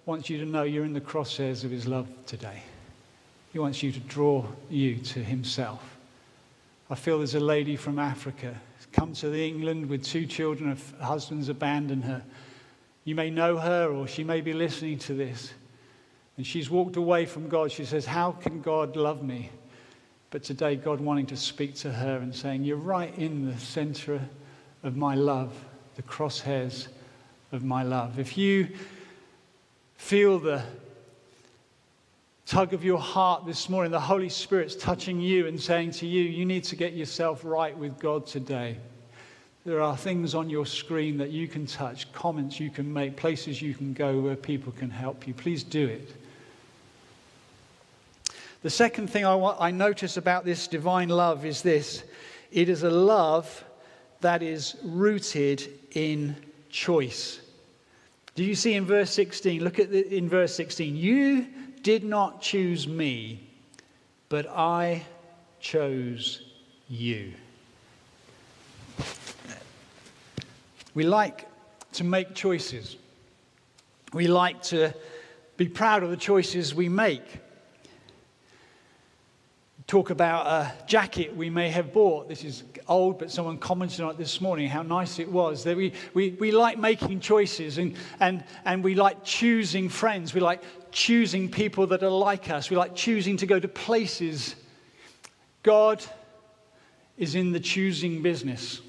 wants 0.05 0.29
you 0.29 0.38
to 0.38 0.46
know 0.46 0.62
you're 0.62 0.86
in 0.86 0.93
the 0.93 1.01
crosshairs 1.01 1.63
of 1.63 1.72
His 1.72 1.88
love 1.88 2.08
today. 2.27 2.62
He 3.51 3.58
wants 3.58 3.81
you 3.81 3.91
to 3.91 4.00
draw 4.01 4.46
you 4.70 4.98
to 4.98 5.24
Himself. 5.24 5.98
I 6.91 6.93
feel 6.93 7.17
there's 7.17 7.34
a 7.34 7.39
lady 7.39 7.75
from 7.75 7.98
Africa 7.98 8.55
come 8.91 9.13
to 9.13 9.34
England 9.34 9.88
with 9.88 10.03
two 10.03 10.27
children, 10.27 10.77
her 11.00 11.03
husband's 11.03 11.50
abandoned 11.50 12.03
her. 12.03 12.22
You 13.03 13.15
may 13.15 13.29
know 13.29 13.58
her, 13.58 13.91
or 13.91 14.08
she 14.08 14.24
may 14.24 14.41
be 14.41 14.53
listening 14.53 15.00
to 15.00 15.13
this. 15.13 15.53
And 16.38 16.46
she's 16.46 16.70
walked 16.70 16.96
away 16.96 17.25
from 17.25 17.50
God. 17.50 17.72
She 17.72 17.86
says, 17.86 18.05
How 18.05 18.31
can 18.31 18.62
God 18.62 18.96
love 18.96 19.24
me? 19.24 19.50
But 20.29 20.43
today, 20.43 20.75
God 20.75 21.01
wanting 21.01 21.25
to 21.27 21.38
speak 21.38 21.75
to 21.75 21.91
her 21.91 22.17
and 22.17 22.34
saying, 22.34 22.63
You're 22.63 22.77
right 22.77 23.13
in 23.17 23.46
the 23.46 23.58
center 23.58 24.22
of 24.84 24.96
my 24.96 25.15
love, 25.15 25.53
the 25.96 26.03
crosshairs 26.03 26.88
of 27.51 27.63
my 27.63 27.84
love. 27.84 28.17
If 28.17 28.38
you 28.38 28.70
feel 29.96 30.39
the 30.39 30.63
tug 32.46 32.74
of 32.74 32.84
your 32.84 33.00
heart 33.00 33.46
this 33.46 33.70
morning, 33.70 33.91
the 33.91 34.00
Holy 34.00 34.29
Spirit's 34.29 34.75
touching 34.75 35.20
you 35.20 35.48
and 35.48 35.60
saying 35.60 35.91
to 35.91 36.08
you, 36.08 36.22
You 36.22 36.46
need 36.46 36.63
to 36.65 36.75
get 36.75 36.93
yourself 36.93 37.43
right 37.43 37.77
with 37.77 38.00
God 38.00 38.25
today. 38.25 38.77
There 39.63 39.82
are 39.82 39.96
things 39.96 40.34
on 40.34 40.50
your 40.50 40.65
screen 40.65 41.18
that 41.20 41.30
you 41.30 41.48
can 41.48 41.68
touch, 41.68 42.12
comments 42.13 42.60
you 42.60 42.72
can 42.72 42.91
make, 42.91 43.15
places 43.15 43.62
you 43.62 43.75
can 43.75 43.94
go 43.94 44.20
where 44.20 44.36
people 44.36 44.72
can 44.72 44.89
help 44.89 45.27
you. 45.27 45.36
Please 45.36 45.63
do 45.63 45.88
it. 45.88 46.16
The 48.64 48.72
second 48.72 49.09
thing 49.09 49.25
I, 49.25 49.36
want, 49.36 49.57
I 49.59 49.72
notice 49.72 50.18
about 50.18 50.46
this 50.46 50.68
divine 50.68 51.09
love 51.09 51.46
is 51.46 51.62
this 51.62 52.03
it 52.51 52.70
is 52.70 52.83
a 52.83 52.90
love 52.90 53.64
that 54.22 54.44
is 54.44 54.75
rooted 54.83 55.79
in 55.92 56.36
choice. 56.70 57.40
Do 58.36 58.44
you 58.44 58.55
see 58.55 58.74
in 58.74 58.86
verse 58.86 59.12
16? 59.12 59.64
Look 59.64 59.79
at 59.79 59.92
the, 59.92 60.16
in 60.16 60.27
verse 60.29 60.55
16. 60.55 60.96
You 60.96 61.48
did 61.81 62.03
not 62.03 62.42
choose 62.42 62.88
me, 62.88 63.50
but 64.29 64.48
I 64.48 65.05
chose 65.59 66.44
you. 66.88 67.33
We 70.94 71.04
like 71.04 71.48
to 71.94 72.04
make 72.04 72.34
choices. 72.34 72.98
We 74.14 74.27
like 74.27 74.62
to 74.64 74.94
be 75.58 75.68
proud 75.68 76.04
of 76.04 76.10
the 76.10 76.18
choices 76.18 76.74
we 76.75 76.90
make 76.90 77.42
talk 79.92 80.10
about 80.10 80.48
a 80.48 80.72
jacket 80.86 81.36
we 81.36 81.50
may 81.50 81.70
have 81.70 81.92
bought. 81.92 82.30
This 82.30 82.46
is 82.46 82.64
old, 82.88 83.20
but 83.20 83.30
someone 83.30 83.58
commented 83.58 84.00
on 84.00 84.12
it 84.12 84.18
this 84.18 84.40
morning 84.40 84.70
how 84.70 84.84
nice 84.84 85.20
it 85.20 85.30
was. 85.30 85.66
That 85.66 85.75
we, 85.75 85.92
we, 86.14 86.30
we 86.40 86.51
like 86.51 86.77
making 86.77 87.20
choices 87.20 87.77
and, 87.77 87.98
and, 88.22 88.42
and 88.64 88.86
we 88.86 88.96
like 88.96 89.25
choosing 89.25 89.90
friends. 89.90 90.34
We 90.34 90.40
like 90.40 90.64
choosing 90.94 91.51
people 91.51 91.88
that 91.88 92.04
are 92.04 92.10
like 92.10 92.50
us. 92.50 92.70
We 92.70 92.77
like 92.77 92.96
choosing 92.96 93.36
to 93.36 93.46
go 93.46 93.60
to 93.60 93.68
places. 93.68 94.56
God 95.62 96.01
is 97.18 97.36
in 97.36 97.51
the 97.51 97.60
choosing 97.60 98.22
business. 98.22 98.80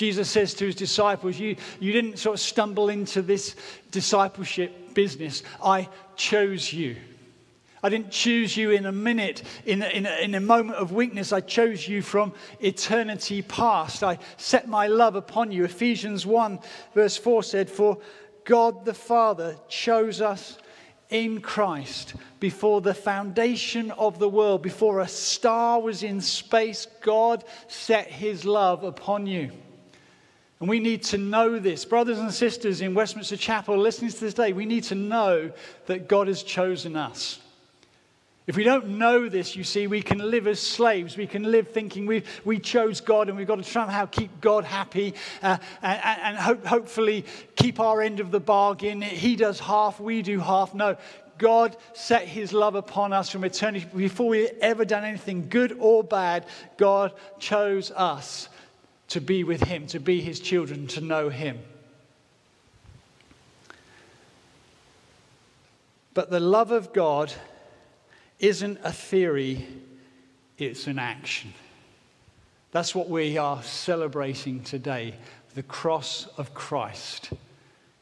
Jesus 0.00 0.30
says 0.30 0.54
to 0.54 0.64
his 0.64 0.76
disciples, 0.76 1.38
you, 1.38 1.56
you 1.78 1.92
didn't 1.92 2.18
sort 2.18 2.32
of 2.36 2.40
stumble 2.40 2.88
into 2.88 3.20
this 3.20 3.54
discipleship 3.90 4.94
business. 4.94 5.42
I 5.62 5.90
chose 6.16 6.72
you. 6.72 6.96
I 7.82 7.90
didn't 7.90 8.10
choose 8.10 8.56
you 8.56 8.70
in 8.70 8.86
a 8.86 8.92
minute, 8.92 9.42
in 9.66 9.82
a, 9.82 9.88
in, 9.88 10.06
a, 10.06 10.16
in 10.22 10.34
a, 10.36 10.40
moment 10.40 10.78
of 10.78 10.92
weakness. 10.92 11.34
I 11.34 11.42
chose 11.42 11.86
you 11.86 12.00
from 12.00 12.32
eternity 12.60 13.42
past. 13.42 14.02
I 14.02 14.18
set 14.38 14.66
my 14.66 14.86
love 14.86 15.16
upon 15.16 15.52
you. 15.52 15.64
Ephesians 15.64 16.24
1, 16.24 16.60
verse 16.94 17.18
4 17.18 17.42
said, 17.42 17.68
For 17.68 17.98
God 18.46 18.86
the 18.86 18.94
Father 18.94 19.58
chose 19.68 20.22
us 20.22 20.56
in 21.10 21.42
Christ 21.42 22.14
before 22.38 22.80
the 22.80 22.94
foundation 22.94 23.90
of 23.90 24.18
the 24.18 24.30
world, 24.30 24.62
before 24.62 25.00
a 25.00 25.08
star 25.08 25.78
was 25.78 26.02
in 26.02 26.22
space. 26.22 26.86
God 27.02 27.44
set 27.68 28.06
his 28.06 28.46
love 28.46 28.82
upon 28.82 29.26
you. 29.26 29.50
And 30.60 30.68
we 30.68 30.78
need 30.78 31.02
to 31.04 31.18
know 31.18 31.58
this. 31.58 31.86
Brothers 31.86 32.18
and 32.18 32.32
sisters 32.32 32.82
in 32.82 32.94
Westminster 32.94 33.36
Chapel 33.36 33.78
listening 33.78 34.10
to 34.10 34.20
this 34.20 34.34
day, 34.34 34.52
we 34.52 34.66
need 34.66 34.84
to 34.84 34.94
know 34.94 35.50
that 35.86 36.06
God 36.06 36.28
has 36.28 36.42
chosen 36.42 36.96
us. 36.96 37.40
If 38.46 38.56
we 38.56 38.64
don't 38.64 38.98
know 38.98 39.28
this, 39.28 39.54
you 39.54 39.64
see, 39.64 39.86
we 39.86 40.02
can 40.02 40.18
live 40.18 40.46
as 40.46 40.60
slaves. 40.60 41.16
We 41.16 41.26
can 41.26 41.44
live 41.50 41.68
thinking 41.68 42.04
we, 42.04 42.24
we 42.44 42.58
chose 42.58 43.00
God 43.00 43.28
and 43.28 43.38
we've 43.38 43.46
got 43.46 43.56
to 43.56 43.64
somehow 43.64 44.06
keep 44.06 44.40
God 44.40 44.64
happy 44.64 45.14
uh, 45.40 45.56
and, 45.82 46.20
and 46.22 46.36
hope, 46.36 46.66
hopefully 46.66 47.24
keep 47.56 47.80
our 47.80 48.02
end 48.02 48.20
of 48.20 48.30
the 48.30 48.40
bargain. 48.40 49.00
He 49.00 49.36
does 49.36 49.60
half, 49.60 50.00
we 50.00 50.20
do 50.20 50.40
half. 50.40 50.74
No, 50.74 50.96
God 51.38 51.74
set 51.94 52.26
his 52.28 52.52
love 52.52 52.74
upon 52.74 53.14
us 53.14 53.30
from 53.30 53.44
eternity. 53.44 53.86
Before 53.96 54.28
we 54.28 54.48
ever 54.60 54.84
done 54.84 55.04
anything 55.04 55.48
good 55.48 55.76
or 55.78 56.04
bad, 56.04 56.44
God 56.76 57.14
chose 57.38 57.90
us 57.92 58.49
to 59.10 59.20
be 59.20 59.44
with 59.44 59.62
him, 59.62 59.86
to 59.88 60.00
be 60.00 60.20
his 60.20 60.40
children, 60.40 60.86
to 60.88 61.00
know 61.00 61.28
him. 61.28 61.58
But 66.14 66.30
the 66.30 66.40
love 66.40 66.72
of 66.72 66.92
God 66.92 67.32
isn't 68.38 68.78
a 68.82 68.92
theory, 68.92 69.66
it's 70.58 70.86
an 70.86 70.98
action. 70.98 71.52
That's 72.72 72.94
what 72.94 73.08
we 73.08 73.36
are 73.36 73.62
celebrating 73.62 74.62
today 74.62 75.14
the 75.54 75.62
cross 75.64 76.28
of 76.36 76.54
Christ. 76.54 77.30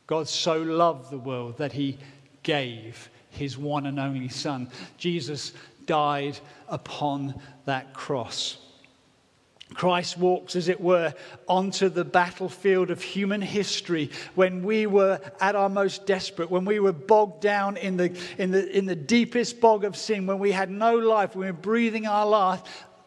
God 0.06 0.28
so 0.28 0.60
loved 0.60 1.10
the 1.10 1.18
world 1.18 1.56
that 1.58 1.72
he 1.72 1.98
gave 2.42 3.08
his 3.30 3.56
one 3.56 3.86
and 3.86 3.98
only 3.98 4.28
Son. 4.28 4.68
Jesus 4.98 5.52
died 5.86 6.38
upon 6.68 7.40
that 7.64 7.94
cross. 7.94 8.58
Christ 9.74 10.16
walks, 10.16 10.56
as 10.56 10.68
it 10.68 10.80
were, 10.80 11.12
onto 11.46 11.88
the 11.88 12.04
battlefield 12.04 12.90
of 12.90 13.02
human 13.02 13.40
history 13.40 14.10
when 14.34 14.62
we 14.62 14.86
were 14.86 15.20
at 15.40 15.54
our 15.54 15.68
most 15.68 16.06
desperate, 16.06 16.50
when 16.50 16.64
we 16.64 16.80
were 16.80 16.92
bogged 16.92 17.42
down 17.42 17.76
in 17.76 17.96
the, 17.96 18.18
in 18.38 18.50
the, 18.50 18.76
in 18.76 18.86
the 18.86 18.96
deepest 18.96 19.60
bog 19.60 19.84
of 19.84 19.96
sin, 19.96 20.26
when 20.26 20.38
we 20.38 20.52
had 20.52 20.70
no 20.70 20.96
life, 20.96 21.34
when 21.34 21.46
we 21.46 21.50
were 21.50 21.58
breathing 21.58 22.06
our 22.06 22.26
last, 22.26 22.66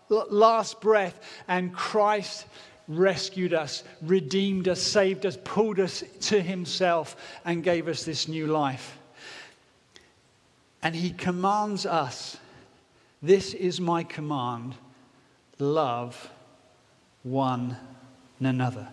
last 0.10 0.82
breath, 0.82 1.20
and 1.48 1.74
Christ 1.74 2.46
rescued 2.88 3.54
us, 3.54 3.84
redeemed 4.02 4.68
us, 4.68 4.82
saved 4.82 5.26
us, 5.26 5.38
pulled 5.44 5.80
us 5.80 6.04
to 6.22 6.42
Himself, 6.42 7.16
and 7.44 7.64
gave 7.64 7.88
us 7.88 8.04
this 8.04 8.28
new 8.28 8.48
life. 8.48 8.98
And 10.84 10.96
He 10.96 11.12
commands 11.12 11.86
us 11.86 12.38
this 13.22 13.54
is 13.54 13.80
my 13.80 14.04
command 14.04 14.76
love 15.60 16.32
one 17.24 17.78
another. 18.40 18.88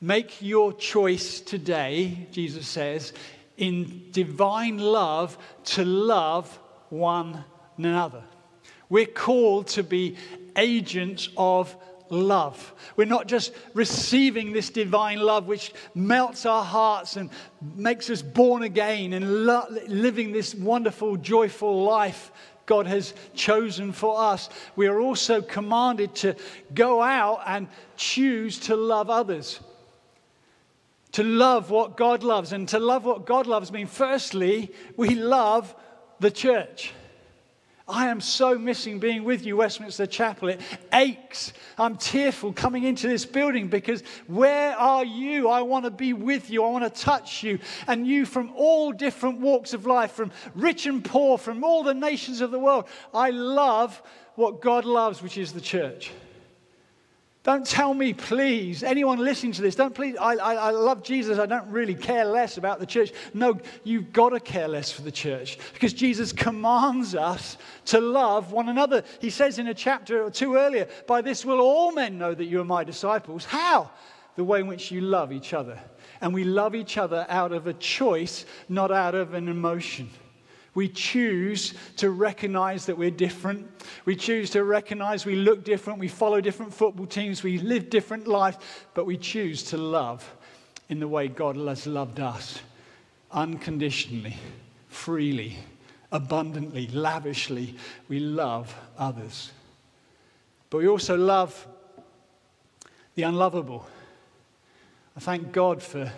Make 0.00 0.42
your 0.42 0.72
choice 0.74 1.40
today, 1.40 2.26
Jesus 2.30 2.66
says, 2.66 3.12
in 3.56 4.08
divine 4.12 4.78
love 4.78 5.38
to 5.64 5.84
love 5.84 6.58
one 6.90 7.44
another. 7.78 8.22
We're 8.88 9.06
called 9.06 9.68
to 9.68 9.82
be 9.82 10.16
agents 10.54 11.28
of 11.36 11.74
love. 12.08 12.74
We're 12.96 13.06
not 13.06 13.26
just 13.26 13.52
receiving 13.74 14.52
this 14.52 14.70
divine 14.70 15.18
love 15.18 15.46
which 15.46 15.72
melts 15.94 16.46
our 16.46 16.62
hearts 16.62 17.16
and 17.16 17.30
makes 17.74 18.10
us 18.10 18.22
born 18.22 18.62
again 18.62 19.12
and 19.12 19.46
lo- 19.46 19.66
living 19.88 20.32
this 20.32 20.54
wonderful, 20.54 21.16
joyful 21.16 21.84
life 21.84 22.30
God 22.66 22.86
has 22.86 23.14
chosen 23.34 23.92
for 23.92 24.20
us, 24.20 24.50
we 24.74 24.88
are 24.88 25.00
also 25.00 25.40
commanded 25.40 26.14
to 26.16 26.34
go 26.74 27.00
out 27.00 27.42
and 27.46 27.68
choose 27.96 28.58
to 28.60 28.76
love 28.76 29.08
others. 29.08 29.60
To 31.12 31.22
love 31.22 31.70
what 31.70 31.96
God 31.96 32.22
loves. 32.22 32.52
And 32.52 32.68
to 32.68 32.78
love 32.78 33.04
what 33.04 33.24
God 33.24 33.46
loves 33.46 33.72
means, 33.72 33.90
firstly, 33.90 34.72
we 34.96 35.14
love 35.14 35.74
the 36.20 36.30
church. 36.30 36.92
I 37.88 38.08
am 38.08 38.20
so 38.20 38.58
missing 38.58 38.98
being 38.98 39.22
with 39.22 39.46
you, 39.46 39.58
Westminster 39.58 40.06
Chapel. 40.06 40.48
It 40.48 40.60
aches. 40.92 41.52
I'm 41.78 41.96
tearful 41.96 42.52
coming 42.52 42.82
into 42.82 43.06
this 43.06 43.24
building 43.24 43.68
because 43.68 44.02
where 44.26 44.76
are 44.76 45.04
you? 45.04 45.48
I 45.48 45.62
want 45.62 45.84
to 45.84 45.92
be 45.92 46.12
with 46.12 46.50
you. 46.50 46.64
I 46.64 46.70
want 46.70 46.82
to 46.82 47.00
touch 47.00 47.44
you. 47.44 47.60
And 47.86 48.04
you 48.04 48.26
from 48.26 48.52
all 48.56 48.90
different 48.90 49.38
walks 49.40 49.72
of 49.72 49.86
life, 49.86 50.10
from 50.12 50.32
rich 50.56 50.86
and 50.86 51.04
poor, 51.04 51.38
from 51.38 51.62
all 51.62 51.84
the 51.84 51.94
nations 51.94 52.40
of 52.40 52.50
the 52.50 52.58
world. 52.58 52.88
I 53.14 53.30
love 53.30 54.02
what 54.34 54.60
God 54.60 54.84
loves, 54.84 55.22
which 55.22 55.38
is 55.38 55.52
the 55.52 55.60
church. 55.60 56.10
Don't 57.46 57.64
tell 57.64 57.94
me, 57.94 58.12
please, 58.12 58.82
anyone 58.82 59.20
listening 59.20 59.52
to 59.52 59.62
this, 59.62 59.76
don't 59.76 59.94
please, 59.94 60.16
I, 60.16 60.32
I, 60.32 60.54
I, 60.54 60.70
love 60.70 61.04
Jesus, 61.04 61.38
I 61.38 61.46
don't 61.46 61.70
really 61.70 61.94
care 61.94 62.24
less 62.24 62.58
about 62.58 62.80
the 62.80 62.86
church. 62.86 63.12
No, 63.34 63.60
you've 63.84 64.12
got 64.12 64.30
to 64.30 64.40
care 64.40 64.66
less 64.66 64.90
for 64.90 65.02
the 65.02 65.12
church 65.12 65.56
because 65.72 65.92
Jesus 65.92 66.32
commands 66.32 67.14
us 67.14 67.56
to 67.84 68.00
love 68.00 68.50
one 68.50 68.68
another. 68.68 69.04
He 69.20 69.30
says 69.30 69.60
in 69.60 69.68
a 69.68 69.74
chapter 69.74 70.24
or 70.24 70.30
two 70.32 70.56
earlier, 70.56 70.88
By 71.06 71.22
this 71.22 71.44
will 71.44 71.60
all 71.60 71.92
men 71.92 72.18
know 72.18 72.34
that 72.34 72.46
you 72.46 72.60
are 72.60 72.64
my 72.64 72.82
disciples. 72.82 73.44
How? 73.44 73.92
The 74.34 74.42
way 74.42 74.58
in 74.58 74.66
which 74.66 74.90
you 74.90 75.00
love 75.00 75.30
each 75.30 75.54
other. 75.54 75.78
And 76.20 76.34
we 76.34 76.42
love 76.42 76.74
each 76.74 76.98
other 76.98 77.26
out 77.28 77.52
of 77.52 77.68
a 77.68 77.74
choice, 77.74 78.44
not 78.68 78.90
out 78.90 79.14
of 79.14 79.34
an 79.34 79.46
emotion. 79.46 80.10
We 80.76 80.88
choose 80.88 81.72
to 81.96 82.10
recognize 82.10 82.84
that 82.84 82.98
we're 82.98 83.10
different. 83.10 83.66
We 84.04 84.14
choose 84.14 84.50
to 84.50 84.62
recognize 84.62 85.24
we 85.24 85.34
look 85.34 85.64
different. 85.64 85.98
We 85.98 86.06
follow 86.06 86.38
different 86.42 86.74
football 86.74 87.06
teams. 87.06 87.42
We 87.42 87.56
live 87.56 87.88
different 87.88 88.28
lives. 88.28 88.58
But 88.92 89.06
we 89.06 89.16
choose 89.16 89.62
to 89.70 89.78
love 89.78 90.30
in 90.90 91.00
the 91.00 91.08
way 91.08 91.28
God 91.28 91.56
has 91.56 91.86
loved 91.86 92.20
us 92.20 92.60
unconditionally, 93.32 94.36
freely, 94.88 95.56
abundantly, 96.12 96.88
lavishly. 96.88 97.74
We 98.08 98.20
love 98.20 98.78
others. 98.98 99.52
But 100.68 100.78
we 100.78 100.88
also 100.88 101.16
love 101.16 101.66
the 103.14 103.22
unlovable. 103.22 103.86
I 105.16 105.20
thank 105.20 105.52
God 105.52 105.82
for 105.82 106.12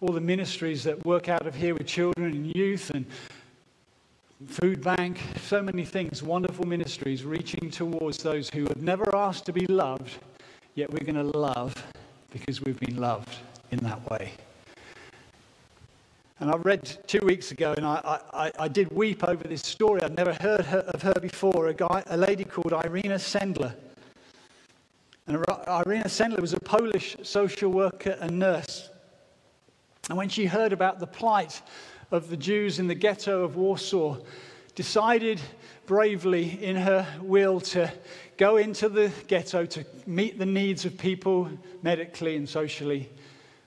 all 0.00 0.12
the 0.12 0.20
ministries 0.20 0.82
that 0.82 1.06
work 1.06 1.28
out 1.28 1.46
of 1.46 1.54
here 1.54 1.74
with 1.74 1.86
children 1.86 2.32
and 2.32 2.56
youth 2.56 2.90
and 2.90 3.06
food 4.46 4.82
bank, 4.82 5.20
so 5.42 5.62
many 5.62 5.84
things, 5.84 6.22
wonderful 6.22 6.66
ministries 6.66 7.24
reaching 7.24 7.70
towards 7.70 8.22
those 8.22 8.48
who 8.48 8.62
have 8.64 8.80
never 8.80 9.14
asked 9.14 9.44
to 9.46 9.52
be 9.52 9.66
loved, 9.66 10.12
yet 10.74 10.90
we're 10.90 11.04
going 11.04 11.14
to 11.14 11.38
love 11.38 11.74
because 12.32 12.62
we've 12.62 12.80
been 12.80 12.96
loved 12.96 13.34
in 13.70 13.78
that 13.80 14.08
way. 14.10 14.32
And 16.38 16.50
I 16.50 16.56
read 16.56 16.84
two 17.06 17.20
weeks 17.22 17.50
ago, 17.50 17.74
and 17.76 17.84
I, 17.84 18.18
I, 18.32 18.52
I 18.60 18.68
did 18.68 18.90
weep 18.92 19.22
over 19.24 19.46
this 19.46 19.60
story. 19.60 20.02
I'd 20.02 20.16
never 20.16 20.32
heard 20.32 20.64
her, 20.64 20.78
of 20.78 21.02
her 21.02 21.20
before. 21.20 21.68
A, 21.68 21.74
guy, 21.74 22.02
a 22.06 22.16
lady 22.16 22.44
called 22.44 22.72
Irena 22.72 23.16
Sendler. 23.16 23.74
And 25.26 25.44
Irena 25.68 26.04
Sendler 26.04 26.40
was 26.40 26.54
a 26.54 26.60
Polish 26.60 27.14
social 27.22 27.70
worker 27.70 28.16
and 28.20 28.38
nurse. 28.38 28.88
And 30.08 30.16
when 30.16 30.30
she 30.30 30.46
heard 30.46 30.72
about 30.72 30.98
the 30.98 31.06
plight 31.06 31.60
of 32.10 32.28
the 32.28 32.36
Jews 32.36 32.78
in 32.78 32.88
the 32.88 32.94
ghetto 32.94 33.44
of 33.44 33.56
Warsaw, 33.56 34.16
decided 34.74 35.40
bravely 35.86 36.62
in 36.62 36.76
her 36.76 37.06
will 37.20 37.60
to 37.60 37.92
go 38.36 38.56
into 38.56 38.88
the 38.88 39.12
ghetto 39.26 39.66
to 39.66 39.84
meet 40.06 40.38
the 40.38 40.46
needs 40.46 40.84
of 40.84 40.96
people 40.96 41.50
medically 41.82 42.36
and 42.36 42.48
socially. 42.48 43.08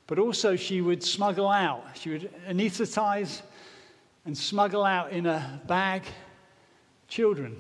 But 0.08 0.20
also, 0.20 0.56
she 0.56 0.82
would 0.82 1.04
smuggle 1.04 1.50
out, 1.50 1.86
she 1.96 2.10
would 2.10 2.32
anesthetize 2.48 3.42
and 4.26 4.38
smuggle 4.38 4.84
out 4.84 5.12
in 5.12 5.26
a 5.26 5.62
bag 5.68 6.04
children. 7.08 7.56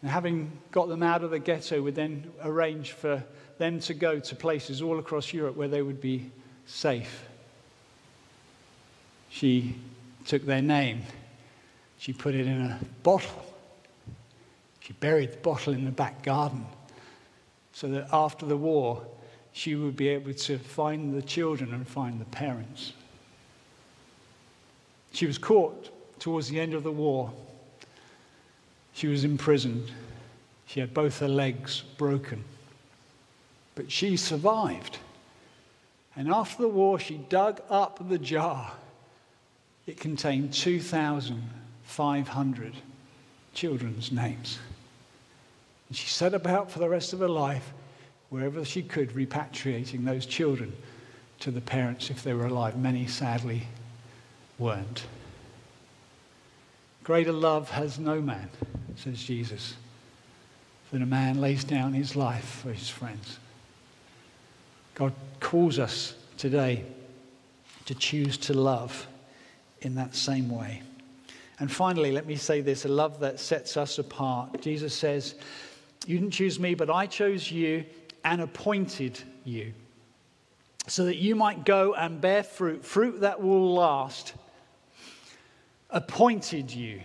And 0.00 0.10
having 0.10 0.50
got 0.70 0.88
them 0.88 1.02
out 1.02 1.22
of 1.22 1.30
the 1.30 1.38
ghetto, 1.38 1.80
would 1.82 1.94
then 1.94 2.30
arrange 2.42 2.92
for 2.92 3.22
them 3.58 3.78
to 3.80 3.94
go 3.94 4.18
to 4.18 4.34
places 4.34 4.82
all 4.82 4.98
across 4.98 5.32
Europe 5.32 5.56
where 5.56 5.68
they 5.68 5.82
would 5.82 6.00
be 6.00 6.30
safe. 6.66 7.24
She 9.32 9.74
took 10.26 10.44
their 10.44 10.62
name, 10.62 11.02
she 11.98 12.12
put 12.12 12.34
it 12.34 12.46
in 12.46 12.60
a 12.60 12.78
bottle. 13.02 13.46
She 14.80 14.92
buried 14.92 15.32
the 15.32 15.38
bottle 15.38 15.72
in 15.72 15.84
the 15.84 15.90
back 15.90 16.22
garden 16.22 16.66
so 17.72 17.88
that 17.88 18.08
after 18.12 18.44
the 18.44 18.56
war, 18.56 19.02
she 19.52 19.74
would 19.74 19.96
be 19.96 20.08
able 20.08 20.34
to 20.34 20.58
find 20.58 21.14
the 21.14 21.22
children 21.22 21.72
and 21.72 21.88
find 21.88 22.20
the 22.20 22.26
parents. 22.26 22.92
She 25.12 25.26
was 25.26 25.38
caught 25.38 25.90
towards 26.20 26.48
the 26.48 26.60
end 26.60 26.74
of 26.74 26.82
the 26.82 26.92
war. 26.92 27.32
She 28.92 29.06
was 29.06 29.24
imprisoned. 29.24 29.90
She 30.66 30.80
had 30.80 30.92
both 30.92 31.18
her 31.20 31.28
legs 31.28 31.82
broken. 31.96 32.44
But 33.74 33.90
she 33.90 34.16
survived. 34.16 34.98
And 36.16 36.28
after 36.28 36.62
the 36.62 36.68
war, 36.68 36.98
she 36.98 37.16
dug 37.16 37.62
up 37.70 38.08
the 38.08 38.18
jar 38.18 38.72
it 39.86 39.98
contained 39.98 40.52
2,500 40.52 42.74
children's 43.54 44.12
names. 44.12 44.58
And 45.88 45.96
she 45.96 46.08
set 46.08 46.34
about 46.34 46.70
for 46.70 46.78
the 46.78 46.88
rest 46.88 47.12
of 47.12 47.18
her 47.20 47.28
life, 47.28 47.72
wherever 48.30 48.64
she 48.64 48.82
could, 48.82 49.10
repatriating 49.10 50.04
those 50.04 50.24
children 50.24 50.72
to 51.40 51.50
the 51.50 51.60
parents 51.60 52.10
if 52.10 52.22
they 52.22 52.32
were 52.32 52.46
alive. 52.46 52.78
Many, 52.78 53.06
sadly, 53.06 53.66
weren't. 54.58 55.04
Greater 57.04 57.32
love 57.32 57.68
has 57.70 57.98
no 57.98 58.20
man, 58.20 58.48
says 58.96 59.22
Jesus, 59.22 59.74
than 60.92 61.02
a 61.02 61.06
man 61.06 61.40
lays 61.40 61.64
down 61.64 61.92
his 61.92 62.14
life 62.14 62.60
for 62.62 62.72
his 62.72 62.88
friends. 62.88 63.38
God 64.94 65.12
calls 65.40 65.80
us 65.80 66.14
today 66.36 66.84
to 67.86 67.94
choose 67.94 68.38
to 68.38 68.54
love 68.54 69.08
in 69.82 69.94
that 69.96 70.14
same 70.14 70.50
way. 70.50 70.82
And 71.58 71.70
finally, 71.70 72.10
let 72.10 72.26
me 72.26 72.36
say 72.36 72.60
this 72.60 72.84
a 72.84 72.88
love 72.88 73.20
that 73.20 73.38
sets 73.38 73.76
us 73.76 73.98
apart. 73.98 74.60
Jesus 74.60 74.94
says, 74.94 75.36
You 76.06 76.18
didn't 76.18 76.32
choose 76.32 76.58
me, 76.58 76.74
but 76.74 76.90
I 76.90 77.06
chose 77.06 77.50
you 77.50 77.84
and 78.24 78.40
appointed 78.40 79.20
you 79.44 79.72
so 80.86 81.04
that 81.04 81.16
you 81.16 81.36
might 81.36 81.64
go 81.64 81.94
and 81.94 82.20
bear 82.20 82.42
fruit, 82.42 82.84
fruit 82.84 83.20
that 83.20 83.40
will 83.40 83.74
last. 83.74 84.34
Appointed 85.90 86.72
you. 86.72 87.00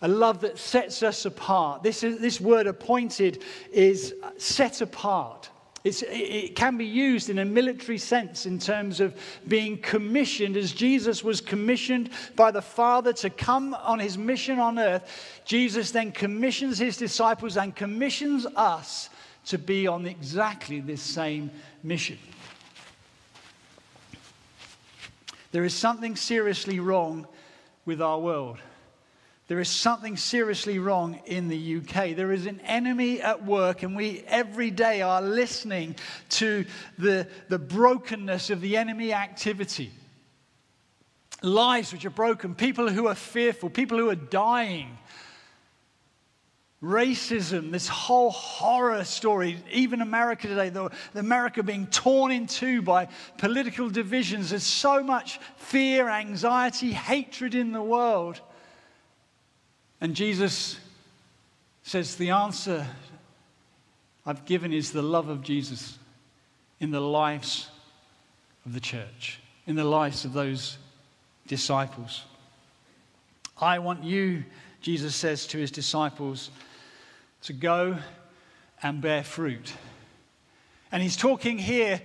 A 0.00 0.08
love 0.08 0.40
that 0.40 0.58
sets 0.58 1.02
us 1.02 1.24
apart. 1.26 1.82
This, 1.82 2.02
is, 2.02 2.18
this 2.18 2.40
word 2.40 2.66
appointed 2.66 3.44
is 3.70 4.14
set 4.38 4.80
apart. 4.80 5.50
It's, 5.84 6.02
it 6.06 6.54
can 6.54 6.76
be 6.76 6.84
used 6.84 7.28
in 7.28 7.40
a 7.40 7.44
military 7.44 7.98
sense 7.98 8.46
in 8.46 8.60
terms 8.60 9.00
of 9.00 9.16
being 9.48 9.78
commissioned, 9.78 10.56
as 10.56 10.72
Jesus 10.72 11.24
was 11.24 11.40
commissioned 11.40 12.10
by 12.36 12.52
the 12.52 12.62
Father 12.62 13.12
to 13.14 13.30
come 13.30 13.74
on 13.74 13.98
his 13.98 14.16
mission 14.16 14.60
on 14.60 14.78
earth. 14.78 15.42
Jesus 15.44 15.90
then 15.90 16.12
commissions 16.12 16.78
his 16.78 16.96
disciples 16.96 17.56
and 17.56 17.74
commissions 17.74 18.46
us 18.54 19.10
to 19.46 19.58
be 19.58 19.88
on 19.88 20.06
exactly 20.06 20.78
this 20.78 21.02
same 21.02 21.50
mission. 21.82 22.18
There 25.50 25.64
is 25.64 25.74
something 25.74 26.14
seriously 26.14 26.78
wrong 26.78 27.26
with 27.84 28.00
our 28.00 28.20
world. 28.20 28.58
There 29.48 29.60
is 29.60 29.68
something 29.68 30.16
seriously 30.16 30.78
wrong 30.78 31.20
in 31.26 31.48
the 31.48 31.76
UK. 31.78 32.16
There 32.16 32.32
is 32.32 32.46
an 32.46 32.60
enemy 32.60 33.20
at 33.20 33.44
work, 33.44 33.82
and 33.82 33.96
we 33.96 34.22
every 34.28 34.70
day 34.70 35.02
are 35.02 35.20
listening 35.20 35.96
to 36.30 36.64
the, 36.96 37.26
the 37.48 37.58
brokenness 37.58 38.50
of 38.50 38.60
the 38.60 38.76
enemy 38.76 39.12
activity. 39.12 39.90
Lives 41.42 41.92
which 41.92 42.04
are 42.04 42.10
broken, 42.10 42.54
people 42.54 42.88
who 42.88 43.08
are 43.08 43.16
fearful, 43.16 43.68
people 43.68 43.98
who 43.98 44.10
are 44.10 44.14
dying. 44.14 44.96
Racism, 46.80 47.72
this 47.72 47.88
whole 47.88 48.30
horror 48.30 49.02
story, 49.04 49.56
even 49.72 50.00
America 50.00 50.46
today, 50.46 50.68
the, 50.68 50.90
the 51.14 51.20
America 51.20 51.64
being 51.64 51.88
torn 51.88 52.30
in 52.30 52.46
two 52.46 52.80
by 52.80 53.08
political 53.38 53.90
divisions. 53.90 54.50
There's 54.50 54.62
so 54.62 55.02
much 55.02 55.40
fear, 55.56 56.08
anxiety, 56.08 56.92
hatred 56.92 57.56
in 57.56 57.72
the 57.72 57.82
world. 57.82 58.40
And 60.02 60.16
Jesus 60.16 60.80
says, 61.84 62.16
The 62.16 62.30
answer 62.30 62.88
I've 64.26 64.44
given 64.44 64.72
is 64.72 64.90
the 64.90 65.00
love 65.00 65.28
of 65.28 65.42
Jesus 65.42 65.96
in 66.80 66.90
the 66.90 67.00
lives 67.00 67.68
of 68.66 68.74
the 68.74 68.80
church, 68.80 69.38
in 69.64 69.76
the 69.76 69.84
lives 69.84 70.24
of 70.24 70.32
those 70.32 70.76
disciples. 71.46 72.24
I 73.56 73.78
want 73.78 74.02
you, 74.02 74.42
Jesus 74.80 75.14
says 75.14 75.46
to 75.46 75.58
his 75.58 75.70
disciples, 75.70 76.50
to 77.42 77.52
go 77.52 77.96
and 78.82 79.00
bear 79.00 79.22
fruit. 79.22 79.72
And 80.90 81.00
he's 81.00 81.16
talking 81.16 81.58
here 81.58 82.02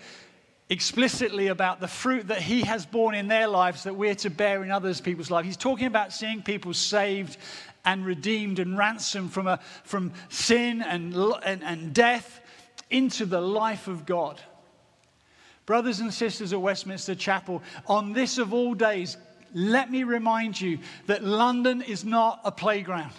explicitly 0.69 1.47
about 1.47 1.79
the 1.79 1.87
fruit 1.87 2.27
that 2.27 2.41
he 2.41 2.61
has 2.61 2.85
borne 2.85 3.15
in 3.15 3.27
their 3.27 3.47
lives 3.47 3.83
that 3.83 3.95
we're 3.95 4.15
to 4.15 4.29
bear 4.29 4.63
in 4.63 4.69
others 4.69 5.01
people's 5.01 5.31
lives. 5.31 5.47
He's 5.47 5.57
talking 5.57 5.87
about 5.87 6.13
seeing 6.13 6.43
people 6.43 6.73
saved 6.73 7.37
and 7.87 8.05
redeemed 8.05 8.59
and 8.59 8.77
ransomed 8.77 9.31
from, 9.31 9.47
a, 9.47 9.59
from 9.85 10.11
sin 10.27 10.81
and, 10.81 11.15
and, 11.45 11.63
and 11.63 11.93
death 11.93 12.41
into 12.89 13.25
the 13.25 13.39
life 13.39 13.87
of 13.87 14.05
God. 14.05 14.41
Brothers 15.65 16.01
and 16.01 16.13
sisters 16.13 16.51
at 16.51 16.61
Westminster 16.61 17.15
Chapel, 17.15 17.63
on 17.87 18.11
this 18.11 18.37
of 18.37 18.53
all 18.53 18.73
days, 18.73 19.15
let 19.53 19.89
me 19.89 20.03
remind 20.03 20.59
you 20.59 20.79
that 21.05 21.23
London 21.23 21.81
is 21.81 22.03
not 22.03 22.41
a 22.43 22.51
playground, 22.51 23.13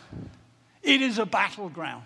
it 0.83 1.00
is 1.00 1.18
a 1.18 1.26
battleground. 1.26 2.04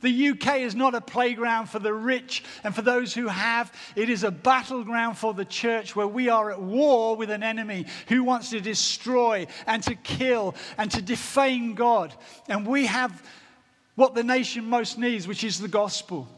The 0.00 0.28
UK 0.30 0.58
is 0.58 0.74
not 0.74 0.94
a 0.94 1.00
playground 1.00 1.66
for 1.66 1.80
the 1.80 1.92
rich 1.92 2.44
and 2.62 2.74
for 2.74 2.82
those 2.82 3.12
who 3.12 3.26
have. 3.26 3.72
It 3.96 4.08
is 4.08 4.22
a 4.22 4.30
battleground 4.30 5.18
for 5.18 5.34
the 5.34 5.44
church 5.44 5.96
where 5.96 6.06
we 6.06 6.28
are 6.28 6.50
at 6.52 6.62
war 6.62 7.16
with 7.16 7.30
an 7.30 7.42
enemy 7.42 7.86
who 8.06 8.22
wants 8.22 8.50
to 8.50 8.60
destroy 8.60 9.46
and 9.66 9.82
to 9.82 9.96
kill 9.96 10.54
and 10.76 10.90
to 10.92 11.02
defame 11.02 11.74
God. 11.74 12.14
And 12.48 12.66
we 12.66 12.86
have 12.86 13.22
what 13.96 14.14
the 14.14 14.22
nation 14.22 14.64
most 14.64 14.98
needs, 14.98 15.26
which 15.26 15.42
is 15.42 15.58
the 15.58 15.66
gospel 15.66 16.28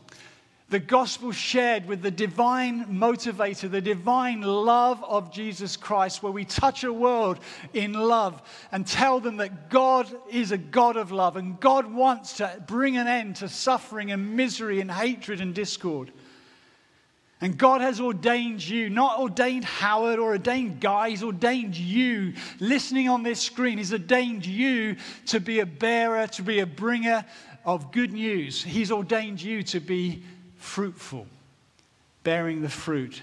the 0.71 0.79
gospel 0.79 1.33
shared 1.33 1.87
with 1.87 2.01
the 2.01 2.13
divine 2.13 2.87
motivator, 2.87 3.69
the 3.69 3.81
divine 3.81 4.41
love 4.41 5.03
of 5.03 5.33
Jesus 5.33 5.77
Christ, 5.77 6.23
where 6.23 6.33
we 6.33 6.45
touch 6.45 6.85
a 6.85 6.93
world 6.93 7.41
in 7.75 7.93
love 7.93 8.41
and 8.71 8.87
tell 8.87 9.19
them 9.19 9.39
that 9.39 9.69
God 9.69 10.09
is 10.31 10.53
a 10.53 10.59
God 10.59 10.97
of 10.97 11.11
love 11.11 11.37
and 11.37 11.59
God 11.59 11.93
wants 11.93 12.35
to 12.35 12.63
bring 12.69 12.97
an 12.97 13.09
end 13.09 13.37
to 13.37 13.49
suffering 13.49 14.13
and 14.13 14.37
misery 14.37 14.81
and 14.81 14.91
hatred 14.91 15.41
and 15.41 15.53
discord. 15.55 16.13
And 17.41 17.57
God 17.57 17.81
has 17.81 18.01
ordained 18.01 18.63
you, 18.63 18.91
not 18.91 19.19
ordained 19.19 19.65
Howard 19.65 20.19
or 20.19 20.33
ordained 20.33 20.81
Guy, 20.81 21.11
He's 21.11 21.23
ordained 21.25 21.75
you 21.75 22.35
listening 22.61 23.09
on 23.09 23.25
this 23.25 23.41
screen. 23.41 23.79
He's 23.79 23.93
ordained 23.93 24.47
you 24.47 24.97
to 25.27 25.41
be 25.41 25.61
a 25.61 25.67
bearer, 25.67 26.29
to 26.29 26.43
be 26.43 26.61
a 26.61 26.67
bringer 26.67 27.25
of 27.65 27.91
good 27.91 28.13
news. 28.13 28.63
He's 28.63 28.93
ordained 28.93 29.43
you 29.43 29.63
to 29.65 29.81
be 29.81 30.23
fruitful, 30.61 31.27
bearing 32.23 32.63
the 32.63 32.69
fruit. 32.69 33.23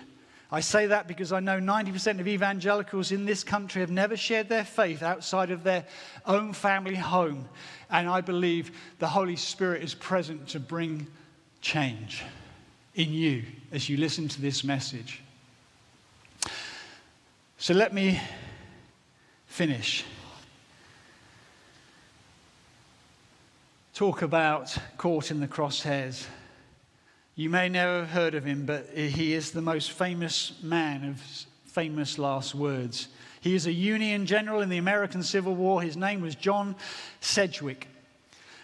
I 0.52 0.62
say 0.62 0.88
that 0.88 1.08
because 1.08 1.32
I 1.32 1.40
know 1.40 1.60
90% 1.60 2.20
of 2.20 2.28
evangelicals 2.28 3.12
in 3.12 3.26
this 3.26 3.44
country 3.44 3.82
have 3.82 3.92
never 3.92 4.16
shared 4.16 4.48
their 4.50 4.64
faith 4.64 5.04
outside 5.04 5.52
of 5.52 5.64
their 5.64 5.86
own 6.26 6.54
family 6.54 6.96
home. 6.96 7.48
And 7.90 8.10
I 8.10 8.22
believe 8.22 8.72
the 9.00 9.08
Holy 9.08 9.36
Spirit 9.36 9.84
is 9.84 9.94
present 9.94 10.48
to 10.50 10.60
bring 10.60 11.08
change 11.62 12.24
in 12.96 13.14
you 13.14 13.44
as 13.72 13.90
you 13.90 13.98
listen 13.98 14.28
to 14.30 14.42
this 14.42 14.64
message. 14.64 15.22
So 17.58 17.74
let 17.74 17.94
me 17.94 18.20
finish. 19.48 20.06
Talk 23.94 24.22
about 24.22 24.78
caught 24.98 25.32
in 25.32 25.40
the 25.40 25.48
crosshairs. 25.48 26.26
You 27.38 27.52
may 27.52 27.70
never 27.70 28.00
have 28.00 28.10
heard 28.10 28.34
of 28.34 28.46
him, 28.46 28.66
but 28.66 28.90
he 28.96 29.36
is 29.36 29.52
the 29.52 29.62
most 29.62 29.92
famous 29.92 30.54
man 30.64 31.08
of 31.08 31.22
famous 31.68 32.18
last 32.18 32.56
words. 32.56 33.10
He 33.42 33.54
is 33.54 33.68
a 33.68 33.72
Union 33.72 34.26
general 34.26 34.62
in 34.62 34.70
the 34.70 34.80
American 34.80 35.22
Civil 35.22 35.54
War. 35.54 35.80
His 35.80 35.96
name 35.96 36.22
was 36.22 36.34
John 36.34 36.76
Sedgwick. 37.22 37.90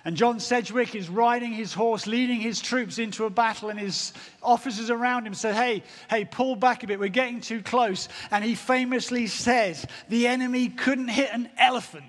And 0.06 0.18
John 0.18 0.40
Sedgwick 0.40 0.96
is 0.96 1.08
riding 1.08 1.54
his 1.54 1.72
horse, 1.72 2.08
leading 2.08 2.40
his 2.40 2.60
troops 2.62 2.98
into 2.98 3.26
a 3.26 3.30
battle, 3.30 3.70
and 3.70 3.80
his 3.80 4.12
officers 4.42 4.90
around 4.90 5.28
him 5.28 5.36
said, 5.36 5.54
Hey, 5.54 5.84
hey, 6.10 6.26
pull 6.26 6.56
back 6.56 6.82
a 6.82 6.88
bit, 6.88 7.00
we're 7.00 7.10
getting 7.10 7.42
too 7.42 7.62
close. 7.62 8.10
And 8.32 8.44
he 8.44 8.56
famously 8.56 9.28
says, 9.28 9.86
The 10.10 10.26
enemy 10.26 10.70
couldn't 10.70 11.10
hit 11.10 11.30
an 11.32 11.48
elephant 11.60 12.06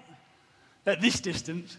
at 0.86 1.02
this 1.02 1.20
distance 1.20 1.76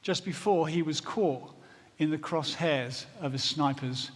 just 0.00 0.24
before 0.24 0.68
he 0.68 0.80
was 0.80 1.02
caught 1.02 1.52
in 1.98 2.10
the 2.10 2.18
crosshairs 2.18 3.06
of 3.20 3.34
a 3.34 3.38
sniper's 3.38 4.10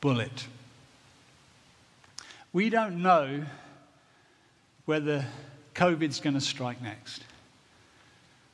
bullet. 0.00 0.46
We 2.52 2.70
don't 2.70 3.02
know 3.02 3.44
whether 4.86 5.26
COVID's 5.74 6.20
going 6.20 6.34
to 6.34 6.40
strike 6.40 6.82
next. 6.82 7.22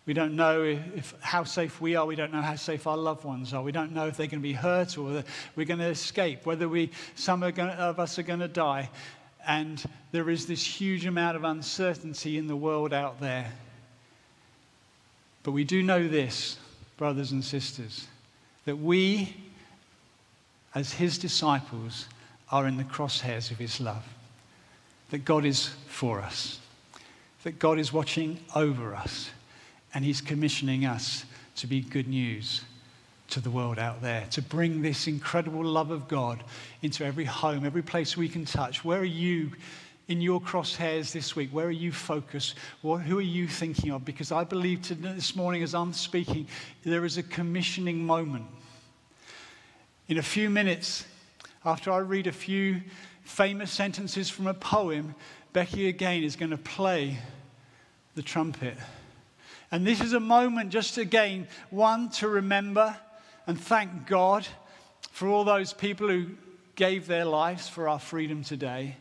We 0.04 0.14
don't 0.14 0.34
know 0.34 0.62
if, 0.64 1.14
how 1.20 1.44
safe 1.44 1.80
we 1.80 1.94
are. 1.94 2.04
We 2.04 2.16
don't 2.16 2.32
know 2.32 2.42
how 2.42 2.56
safe 2.56 2.86
our 2.88 2.96
loved 2.96 3.24
ones 3.24 3.54
are. 3.54 3.62
We 3.62 3.70
don't 3.70 3.92
know 3.92 4.08
if 4.08 4.16
they're 4.16 4.26
going 4.26 4.40
to 4.40 4.42
be 4.42 4.52
hurt 4.52 4.98
or 4.98 5.04
whether 5.04 5.24
we're 5.54 5.66
going 5.66 5.78
to 5.78 5.86
escape, 5.86 6.44
whether 6.44 6.68
we, 6.68 6.90
some 7.14 7.44
of 7.44 8.00
us 8.00 8.18
are 8.18 8.24
going 8.24 8.40
to 8.40 8.48
die. 8.48 8.90
And 9.46 9.82
there 10.10 10.28
is 10.28 10.46
this 10.46 10.64
huge 10.64 11.06
amount 11.06 11.36
of 11.36 11.44
uncertainty 11.44 12.36
in 12.36 12.48
the 12.48 12.56
world 12.56 12.92
out 12.92 13.20
there. 13.20 13.52
But 15.44 15.52
we 15.52 15.62
do 15.62 15.82
know 15.82 16.08
this, 16.08 16.58
brothers 16.96 17.30
and 17.30 17.44
sisters 17.44 18.08
that 18.64 18.76
we, 18.76 19.36
as 20.74 20.92
his 20.92 21.18
disciples, 21.18 22.06
are 22.50 22.66
in 22.66 22.76
the 22.76 22.84
crosshairs 22.84 23.50
of 23.50 23.58
his 23.58 23.80
love. 23.80 24.06
That 25.10 25.24
God 25.24 25.44
is 25.44 25.68
for 25.86 26.20
us. 26.20 26.60
That 27.44 27.58
God 27.58 27.78
is 27.78 27.92
watching 27.92 28.38
over 28.54 28.94
us. 28.94 29.30
And 29.94 30.04
he's 30.04 30.20
commissioning 30.20 30.86
us 30.86 31.24
to 31.56 31.66
be 31.66 31.80
good 31.80 32.08
news 32.08 32.62
to 33.28 33.40
the 33.40 33.50
world 33.50 33.78
out 33.78 34.02
there, 34.02 34.26
to 34.30 34.42
bring 34.42 34.82
this 34.82 35.06
incredible 35.06 35.64
love 35.64 35.90
of 35.90 36.06
God 36.06 36.44
into 36.82 37.04
every 37.04 37.24
home, 37.24 37.64
every 37.64 37.82
place 37.82 38.16
we 38.16 38.28
can 38.28 38.44
touch. 38.44 38.84
Where 38.84 39.00
are 39.00 39.04
you 39.04 39.52
in 40.08 40.20
your 40.20 40.40
crosshairs 40.40 41.12
this 41.12 41.36
week? 41.36 41.50
Where 41.50 41.66
are 41.66 41.70
you 41.70 41.92
focused? 41.92 42.56
What, 42.82 43.02
who 43.02 43.18
are 43.18 43.22
you 43.22 43.46
thinking 43.48 43.90
of? 43.90 44.04
Because 44.04 44.32
I 44.32 44.44
believe 44.44 44.82
this 45.00 45.36
morning, 45.36 45.62
as 45.62 45.74
I'm 45.74 45.92
speaking, 45.92 46.46
there 46.84 47.04
is 47.04 47.18
a 47.18 47.22
commissioning 47.22 48.04
moment. 48.04 48.46
In 50.08 50.18
a 50.18 50.22
few 50.22 50.50
minutes, 50.50 51.04
after 51.64 51.92
I 51.92 51.98
read 51.98 52.26
a 52.26 52.32
few 52.32 52.82
famous 53.22 53.70
sentences 53.70 54.28
from 54.28 54.46
a 54.46 54.54
poem, 54.54 55.14
Becky 55.52 55.88
again 55.88 56.24
is 56.24 56.36
going 56.36 56.50
to 56.50 56.58
play 56.58 57.18
the 58.14 58.22
trumpet. 58.22 58.76
And 59.70 59.86
this 59.86 60.00
is 60.00 60.12
a 60.12 60.20
moment, 60.20 60.70
just 60.70 60.98
again, 60.98 61.46
one, 61.70 62.10
to 62.10 62.28
remember 62.28 62.96
and 63.46 63.58
thank 63.58 64.06
God 64.06 64.46
for 65.10 65.28
all 65.28 65.44
those 65.44 65.72
people 65.72 66.08
who 66.08 66.26
gave 66.74 67.06
their 67.06 67.24
lives 67.24 67.68
for 67.68 67.88
our 67.88 67.98
freedom 67.98 68.42
today. 68.42 68.96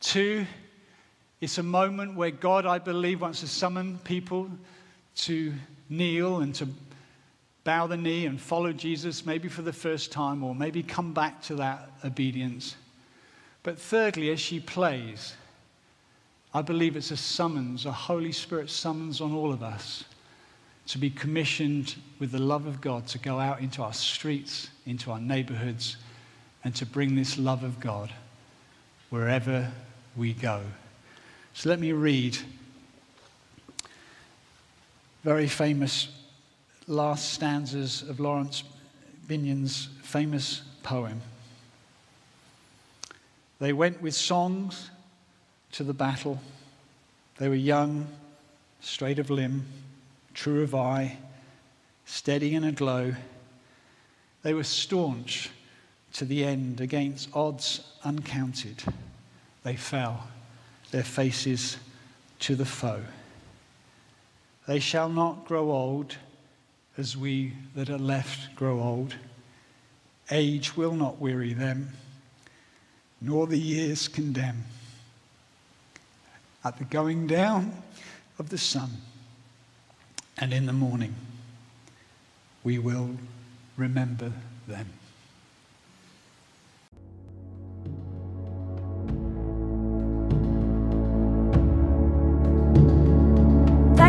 Two, 0.00 0.46
it's 1.40 1.58
a 1.58 1.62
moment 1.62 2.14
where 2.14 2.30
God, 2.30 2.66
I 2.66 2.78
believe, 2.78 3.20
wants 3.20 3.40
to 3.40 3.48
summon 3.48 3.98
people 4.04 4.50
to 5.16 5.52
kneel 5.88 6.40
and 6.40 6.54
to 6.56 6.68
bow 7.64 7.86
the 7.86 7.96
knee 7.96 8.26
and 8.26 8.40
follow 8.40 8.72
Jesus, 8.72 9.26
maybe 9.26 9.48
for 9.48 9.62
the 9.62 9.72
first 9.72 10.10
time, 10.12 10.42
or 10.42 10.54
maybe 10.54 10.82
come 10.82 11.12
back 11.12 11.42
to 11.42 11.56
that 11.56 11.90
obedience. 12.04 12.76
But 13.62 13.78
thirdly, 13.78 14.30
as 14.30 14.40
she 14.40 14.60
plays, 14.60 15.34
I 16.54 16.62
believe 16.62 16.96
it's 16.96 17.10
a 17.10 17.16
summons, 17.16 17.84
a 17.84 17.92
Holy 17.92 18.32
Spirit 18.32 18.70
summons 18.70 19.20
on 19.20 19.32
all 19.32 19.52
of 19.52 19.62
us 19.62 20.04
to 20.86 20.98
be 20.98 21.10
commissioned 21.10 21.96
with 22.18 22.32
the 22.32 22.38
love 22.38 22.66
of 22.66 22.80
God 22.80 23.06
to 23.08 23.18
go 23.18 23.38
out 23.38 23.60
into 23.60 23.82
our 23.82 23.92
streets, 23.92 24.70
into 24.86 25.10
our 25.10 25.20
neighborhoods, 25.20 25.98
and 26.64 26.74
to 26.76 26.86
bring 26.86 27.14
this 27.14 27.36
love 27.36 27.62
of 27.62 27.78
God 27.78 28.10
wherever 29.10 29.70
we 30.18 30.32
go. 30.32 30.60
So 31.54 31.70
let 31.70 31.78
me 31.78 31.92
read 31.92 32.36
very 35.22 35.46
famous 35.46 36.08
last 36.88 37.32
stanzas 37.32 38.02
of 38.02 38.18
Laurence 38.18 38.64
Binyon's 39.28 39.88
famous 40.02 40.62
poem. 40.82 41.20
They 43.60 43.72
went 43.72 44.02
with 44.02 44.14
songs 44.14 44.90
to 45.72 45.84
the 45.84 45.92
battle. 45.92 46.40
They 47.38 47.48
were 47.48 47.54
young, 47.54 48.08
straight 48.80 49.18
of 49.18 49.30
limb, 49.30 49.66
true 50.34 50.62
of 50.62 50.74
eye, 50.74 51.18
steady 52.06 52.54
and 52.54 52.64
aglow. 52.64 53.14
They 54.42 54.54
were 54.54 54.64
staunch 54.64 55.50
to 56.14 56.24
the 56.24 56.44
end 56.44 56.80
against 56.80 57.28
odds 57.34 57.80
uncounted. 58.04 58.82
They 59.68 59.76
fell, 59.76 60.26
their 60.92 61.02
faces 61.02 61.76
to 62.38 62.56
the 62.56 62.64
foe. 62.64 63.02
They 64.66 64.78
shall 64.78 65.10
not 65.10 65.44
grow 65.44 65.70
old 65.70 66.16
as 66.96 67.18
we 67.18 67.52
that 67.74 67.90
are 67.90 67.98
left 67.98 68.56
grow 68.56 68.80
old. 68.80 69.14
Age 70.30 70.74
will 70.74 70.94
not 70.94 71.20
weary 71.20 71.52
them, 71.52 71.90
nor 73.20 73.46
the 73.46 73.58
years 73.58 74.08
condemn. 74.08 74.64
At 76.64 76.78
the 76.78 76.84
going 76.84 77.26
down 77.26 77.82
of 78.38 78.48
the 78.48 78.56
sun 78.56 78.88
and 80.38 80.54
in 80.54 80.64
the 80.64 80.72
morning, 80.72 81.14
we 82.64 82.78
will 82.78 83.10
remember 83.76 84.32
them. 84.66 84.97